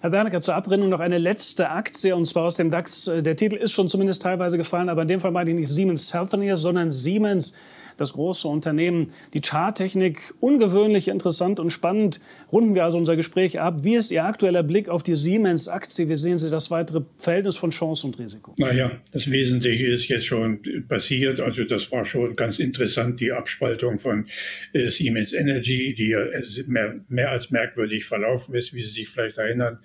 Herr 0.00 0.10
Wernicke, 0.10 0.40
zur 0.40 0.56
Abrundung 0.56 0.88
noch 0.88 0.98
eine 0.98 1.18
letzte 1.18 1.70
Aktie, 1.70 2.14
und 2.16 2.24
zwar 2.24 2.44
aus 2.44 2.56
dem 2.56 2.70
DAX. 2.70 3.04
Der 3.04 3.36
Titel 3.36 3.54
ist 3.54 3.72
schon 3.72 3.88
zumindest 3.88 4.22
teilweise 4.22 4.56
gefallen, 4.58 4.88
aber 4.88 5.02
in 5.02 5.08
dem 5.08 5.20
Fall 5.20 5.30
meine 5.30 5.50
ich 5.50 5.56
nicht 5.56 5.68
Siemens 5.68 6.12
Healthineers, 6.12 6.62
sondern 6.62 6.90
Siemens 6.90 7.54
das 7.96 8.12
große 8.12 8.48
Unternehmen. 8.48 9.12
Die 9.34 9.40
Charttechnik 9.40 10.34
ungewöhnlich 10.40 11.08
interessant 11.08 11.60
und 11.60 11.70
spannend. 11.70 12.20
Runden 12.52 12.74
wir 12.74 12.84
also 12.84 12.98
unser 12.98 13.16
Gespräch 13.16 13.60
ab. 13.60 13.84
Wie 13.84 13.94
ist 13.94 14.10
Ihr 14.10 14.24
aktueller 14.24 14.62
Blick 14.62 14.88
auf 14.88 15.02
die 15.02 15.16
Siemens-Aktie? 15.16 16.08
Wie 16.08 16.16
sehen 16.16 16.38
Sie 16.38 16.50
das 16.50 16.70
weitere 16.70 17.02
Verhältnis 17.16 17.56
von 17.56 17.70
Chance 17.70 18.06
und 18.06 18.18
Risiko? 18.18 18.54
Naja, 18.58 18.90
das 19.12 19.30
Wesentliche 19.30 19.86
ist 19.86 20.08
jetzt 20.08 20.26
schon 20.26 20.60
passiert. 20.88 21.40
Also 21.40 21.64
das 21.64 21.90
war 21.92 22.04
schon 22.04 22.36
ganz 22.36 22.58
interessant, 22.58 23.20
die 23.20 23.32
Abspaltung 23.32 23.98
von 23.98 24.26
äh, 24.72 24.88
Siemens 24.88 25.32
Energy, 25.32 25.94
die 25.94 26.08
ja 26.08 26.20
mehr, 26.66 27.00
mehr 27.08 27.30
als 27.30 27.50
merkwürdig 27.50 28.04
verlaufen 28.04 28.54
ist, 28.54 28.74
wie 28.74 28.82
Sie 28.82 28.90
sich 28.90 29.08
vielleicht 29.08 29.38
erinnern. 29.38 29.78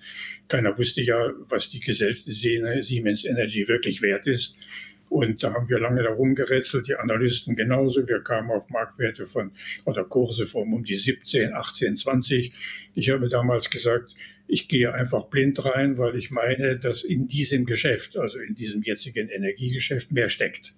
Keiner 0.48 0.76
wusste 0.76 1.02
ja, 1.02 1.30
was 1.48 1.70
die 1.70 1.80
Gesellschaft 1.80 2.26
Siemens 2.26 3.24
Energy 3.24 3.68
wirklich 3.68 4.02
wert 4.02 4.26
ist. 4.26 4.54
Und 5.12 5.42
da 5.42 5.52
haben 5.52 5.68
wir 5.68 5.78
lange 5.78 6.02
darum 6.02 6.34
gerätselt, 6.34 6.88
die 6.88 6.94
Analysten 6.94 7.54
genauso. 7.54 8.08
Wir 8.08 8.20
kamen 8.20 8.50
auf 8.50 8.70
Marktwerte 8.70 9.26
von 9.26 9.52
oder 9.84 10.04
Kurse 10.04 10.46
von 10.46 10.72
um 10.72 10.84
die 10.84 10.96
17, 10.96 11.52
18, 11.52 11.96
20. 11.96 12.52
Ich 12.94 13.10
habe 13.10 13.28
damals 13.28 13.68
gesagt, 13.68 14.14
ich 14.48 14.68
gehe 14.68 14.94
einfach 14.94 15.24
blind 15.26 15.62
rein, 15.66 15.98
weil 15.98 16.16
ich 16.16 16.30
meine, 16.30 16.78
dass 16.78 17.04
in 17.04 17.28
diesem 17.28 17.66
Geschäft, 17.66 18.16
also 18.16 18.38
in 18.38 18.54
diesem 18.54 18.82
jetzigen 18.82 19.28
Energiegeschäft, 19.28 20.12
mehr 20.12 20.28
steckt. 20.28 20.72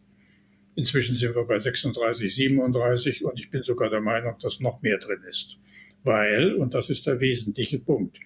Inzwischen 0.74 1.14
sind 1.14 1.36
wir 1.36 1.44
bei 1.44 1.60
36, 1.60 2.34
37 2.34 3.24
und 3.24 3.38
ich 3.38 3.50
bin 3.50 3.62
sogar 3.62 3.88
der 3.88 4.00
Meinung, 4.00 4.34
dass 4.42 4.58
noch 4.58 4.82
mehr 4.82 4.98
drin 4.98 5.22
ist. 5.28 5.58
Weil, 6.02 6.54
und 6.54 6.74
das 6.74 6.90
ist 6.90 7.06
der 7.06 7.20
wesentliche 7.20 7.78
Punkt, 7.78 8.18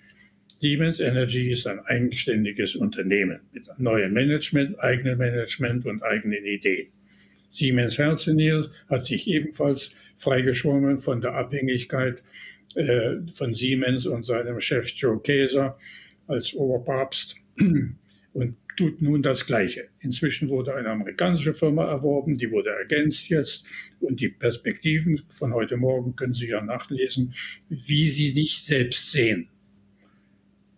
Siemens 0.61 0.99
Energy 0.99 1.53
ist 1.53 1.69
ein 1.69 1.79
eigenständiges 1.87 2.75
Unternehmen 2.75 3.39
mit 3.53 3.69
neuem 3.79 4.13
Management, 4.13 4.77
eigenem 4.81 5.19
Management 5.19 5.87
und 5.87 6.03
eigenen 6.03 6.45
Ideen. 6.45 6.89
Siemens 7.49 7.97
Healthineers 7.97 8.69
hat 8.89 9.05
sich 9.05 9.29
ebenfalls 9.29 9.93
freigeschwommen 10.17 10.99
von 10.99 11.21
der 11.21 11.35
Abhängigkeit 11.35 12.25
äh, 12.75 13.19
von 13.33 13.55
Siemens 13.55 14.07
und 14.07 14.27
seinem 14.27 14.61
Chef 14.61 14.89
Joe 14.89 15.23
Käser 15.23 15.79
als 16.27 16.53
Oberpapst 16.55 17.37
und 18.33 18.57
tut 18.77 19.01
nun 19.01 19.23
das 19.23 19.47
Gleiche. 19.47 19.87
Inzwischen 20.01 20.49
wurde 20.49 20.75
eine 20.75 20.91
amerikanische 20.91 21.55
Firma 21.55 21.89
erworben, 21.89 22.35
die 22.35 22.51
wurde 22.51 22.71
ergänzt 22.71 23.29
jetzt 23.29 23.65
und 24.01 24.19
die 24.19 24.29
Perspektiven 24.29 25.23
von 25.29 25.55
heute 25.55 25.77
Morgen 25.77 26.17
können 26.17 26.35
Sie 26.35 26.49
ja 26.49 26.61
nachlesen, 26.61 27.33
wie 27.69 28.09
sie 28.09 28.31
sich 28.31 28.65
selbst 28.65 29.13
sehen. 29.13 29.49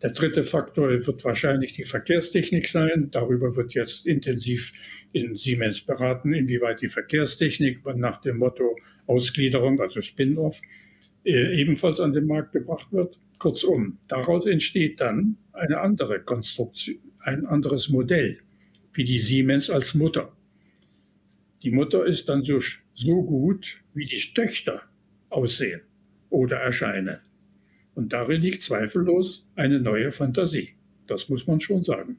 Der 0.02 0.10
dritte 0.10 0.44
Faktor 0.44 0.88
wird 0.88 1.24
wahrscheinlich 1.24 1.74
die 1.74 1.84
Verkehrstechnik 1.84 2.68
sein. 2.68 3.08
Darüber 3.10 3.54
wird 3.56 3.74
jetzt 3.74 4.06
intensiv 4.06 4.72
in 5.12 5.36
Siemens 5.36 5.82
beraten, 5.82 6.32
inwieweit 6.32 6.80
die 6.80 6.88
Verkehrstechnik 6.88 7.84
nach 7.96 8.20
dem 8.20 8.38
Motto 8.38 8.76
Ausgliederung, 9.06 9.80
also 9.80 10.00
Spin-off, 10.00 10.60
äh, 11.24 11.60
ebenfalls 11.60 12.00
an 12.00 12.12
den 12.12 12.26
Markt 12.26 12.52
gebracht 12.52 12.90
wird. 12.92 13.18
Kurzum, 13.38 13.98
daraus 14.08 14.46
entsteht 14.46 15.00
dann 15.00 15.36
eine 15.52 15.80
andere 15.80 16.20
Konstruktion, 16.20 16.98
ein 17.18 17.44
anderes 17.46 17.88
Modell, 17.88 18.38
wie 18.92 19.04
die 19.04 19.18
Siemens 19.18 19.68
als 19.68 19.94
Mutter. 19.94 20.32
Die 21.62 21.70
Mutter 21.70 22.06
ist 22.06 22.28
dann 22.28 22.44
so, 22.44 22.58
so 22.94 23.22
gut, 23.22 23.82
wie 23.92 24.06
die 24.06 24.18
Töchter 24.34 24.82
aussehen 25.28 25.82
oder 26.30 26.58
erscheinen. 26.58 27.18
Und 28.00 28.14
darin 28.14 28.40
liegt 28.40 28.62
zweifellos 28.62 29.44
eine 29.56 29.78
neue 29.78 30.10
Fantasie. 30.10 30.70
Das 31.06 31.28
muss 31.28 31.46
man 31.46 31.60
schon 31.60 31.82
sagen. 31.82 32.16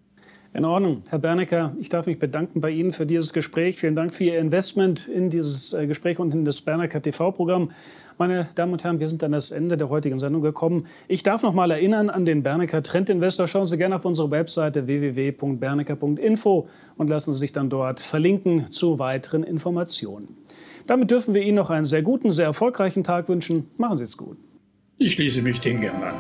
In 0.54 0.64
Ordnung. 0.64 1.02
Herr 1.10 1.18
Bernecker, 1.18 1.76
ich 1.80 1.90
darf 1.90 2.06
mich 2.06 2.20
bedanken 2.20 2.62
bei 2.62 2.70
Ihnen 2.70 2.92
für 2.92 3.08
dieses 3.08 3.34
Gespräch. 3.34 3.80
Vielen 3.80 3.96
Dank 3.96 4.14
für 4.14 4.26
Ihr 4.26 4.38
Investment 4.38 5.08
in 5.08 5.32
dieses 5.32 5.74
äh, 5.74 5.88
Gespräch 5.88 6.20
und 6.20 6.36
in 6.36 6.46
das 6.46 6.62
Bernecker 6.62 7.02
TV-Programm. 7.02 7.72
Meine 8.20 8.48
Damen 8.54 8.74
und 8.74 8.84
Herren, 8.84 9.00
wir 9.00 9.08
sind 9.08 9.24
an 9.24 9.32
das 9.32 9.50
Ende 9.50 9.76
der 9.76 9.90
heutigen 9.90 10.20
Sendung 10.20 10.44
gekommen. 10.44 10.86
Ich 11.08 11.24
darf 11.24 11.42
noch 11.42 11.56
mal 11.56 11.72
erinnern 11.72 12.12
an 12.12 12.26
den 12.26 12.44
Bernecker 12.44 12.84
Trend 12.84 13.10
Investor. 13.10 13.48
Schauen 13.48 13.66
Sie 13.66 13.80
gerne 13.80 13.96
auf 13.96 14.06
unsere 14.06 14.30
Webseite 14.30 14.86
www.bernecker.info 14.86 16.68
und 16.96 17.10
lassen 17.10 17.34
Sie 17.34 17.40
sich 17.40 17.54
dann 17.54 17.72
dort 17.72 18.02
verlinken 18.02 18.70
zu 18.70 19.00
weiteren 19.00 19.42
Informationen. 19.42 20.38
Damit 20.86 21.10
dürfen 21.10 21.34
wir 21.34 21.42
Ihnen 21.42 21.56
noch 21.56 21.72
einen 21.72 21.86
sehr 21.86 22.04
guten, 22.04 22.30
sehr 22.30 22.46
erfolgreichen 22.46 23.04
Tag 23.04 23.30
wünschen. 23.30 23.72
Machen 23.78 23.98
Sie 23.98 24.04
es 24.04 24.16
gut. 24.16 24.38
Ich 25.04 25.14
schließe 25.14 25.42
mich 25.42 25.60
dem 25.60 25.82
gern 25.82 25.96
an. 25.96 26.14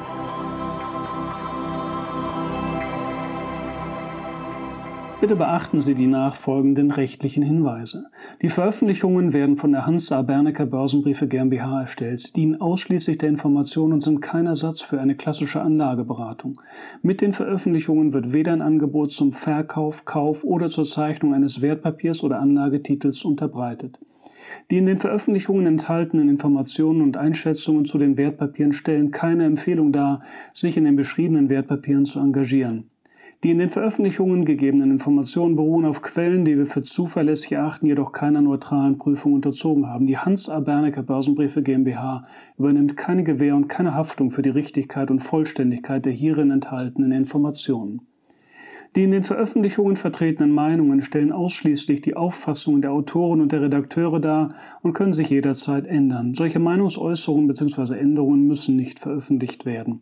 Bitte 5.22 5.36
beachten 5.36 5.82
Sie 5.82 5.94
die 5.94 6.08
nachfolgenden 6.08 6.89
rechtlichen 6.89 7.44
Hinweise. 7.44 8.06
Die 8.41 8.50
Veröffentlichungen 8.50 9.34
werden 9.34 9.56
von 9.56 9.72
der 9.72 9.86
Hansa 9.86 10.24
Bernecker 10.24 10.65
Börsenbriefe 10.65 11.28
GmbH 11.28 11.82
erstellt. 11.82 12.22
Sie 12.22 12.34
dienen 12.34 12.60
ausschließlich 12.60 13.20
der 13.20 13.30
Information 13.30 13.94
und 13.94 14.02
sind 14.02 14.20
kein 14.20 14.48
Ersatz 14.48 14.82
für 14.82 15.00
eine 15.00 15.13
klassische 15.13 15.62
Anlageberatung. 15.62 16.60
Mit 17.04 17.22
den 17.22 17.34
Veröffentlichungen 17.34 18.13
wird 18.13 18.34
weder 18.34 18.52
ein 18.52 18.63
Angebot 18.63 19.12
zum 19.12 19.32
Verkauf, 19.32 20.06
Kauf 20.06 20.44
oder 20.44 20.70
zur 20.70 20.86
Zeichnung 20.86 21.36
eines 21.36 21.62
Wertpapiers 21.62 22.24
oder 22.24 22.39
Anlagetitels 22.39 23.24
unterbreitet. 23.26 24.00
Die 24.69 24.77
in 24.77 24.85
den 24.85 24.97
Veröffentlichungen 24.97 25.65
enthaltenen 25.65 26.29
Informationen 26.29 27.01
und 27.01 27.17
Einschätzungen 27.17 27.85
zu 27.85 27.97
den 27.97 28.17
Wertpapieren 28.17 28.73
stellen 28.73 29.11
keine 29.11 29.45
Empfehlung 29.45 29.91
dar, 29.91 30.21
sich 30.53 30.77
in 30.77 30.85
den 30.85 30.95
beschriebenen 30.95 31.49
Wertpapieren 31.49 32.05
zu 32.05 32.19
engagieren. 32.19 32.89
Die 33.43 33.49
in 33.49 33.57
den 33.57 33.69
Veröffentlichungen 33.69 34.45
gegebenen 34.45 34.91
Informationen 34.91 35.55
beruhen 35.55 35.85
auf 35.85 36.03
Quellen, 36.03 36.45
die 36.45 36.57
wir 36.57 36.67
für 36.67 36.83
zuverlässig 36.83 37.53
erachten, 37.53 37.87
jedoch 37.87 38.11
keiner 38.11 38.39
neutralen 38.39 38.99
Prüfung 38.99 39.33
unterzogen 39.33 39.87
haben. 39.87 40.05
Die 40.05 40.17
Hans 40.17 40.47
A. 40.47 40.59
Bernecker 40.59 41.01
Börsenbriefe 41.01 41.63
GmbH 41.63 42.21
übernimmt 42.59 42.95
keine 42.97 43.23
Gewähr 43.23 43.55
und 43.55 43.67
keine 43.67 43.95
Haftung 43.95 44.29
für 44.29 44.43
die 44.43 44.51
Richtigkeit 44.51 45.09
und 45.09 45.21
Vollständigkeit 45.21 46.05
der 46.05 46.13
hierin 46.13 46.51
enthaltenen 46.51 47.11
Informationen. 47.11 48.01
Die 48.95 49.04
in 49.04 49.12
den 49.12 49.23
Veröffentlichungen 49.23 49.95
vertretenen 49.95 50.51
Meinungen 50.51 51.01
stellen 51.01 51.32
ausschließlich 51.32 52.01
die 52.01 52.17
Auffassungen 52.17 52.82
der 52.82 52.91
Autoren 52.91 53.39
und 53.39 53.54
der 53.54 53.62
Redakteure 53.62 54.19
dar 54.19 54.54
und 54.82 54.93
können 54.93 55.13
sich 55.13 55.30
jederzeit 55.30 55.88
ändern. 55.88 56.34
Solche 56.34 56.60
Meinungsäußerungen 56.60 57.47
bzw. 57.47 57.97
Änderungen 57.97 58.47
müssen 58.47 58.75
nicht 58.75 58.99
veröffentlicht 58.99 59.65
werden. 59.65 60.01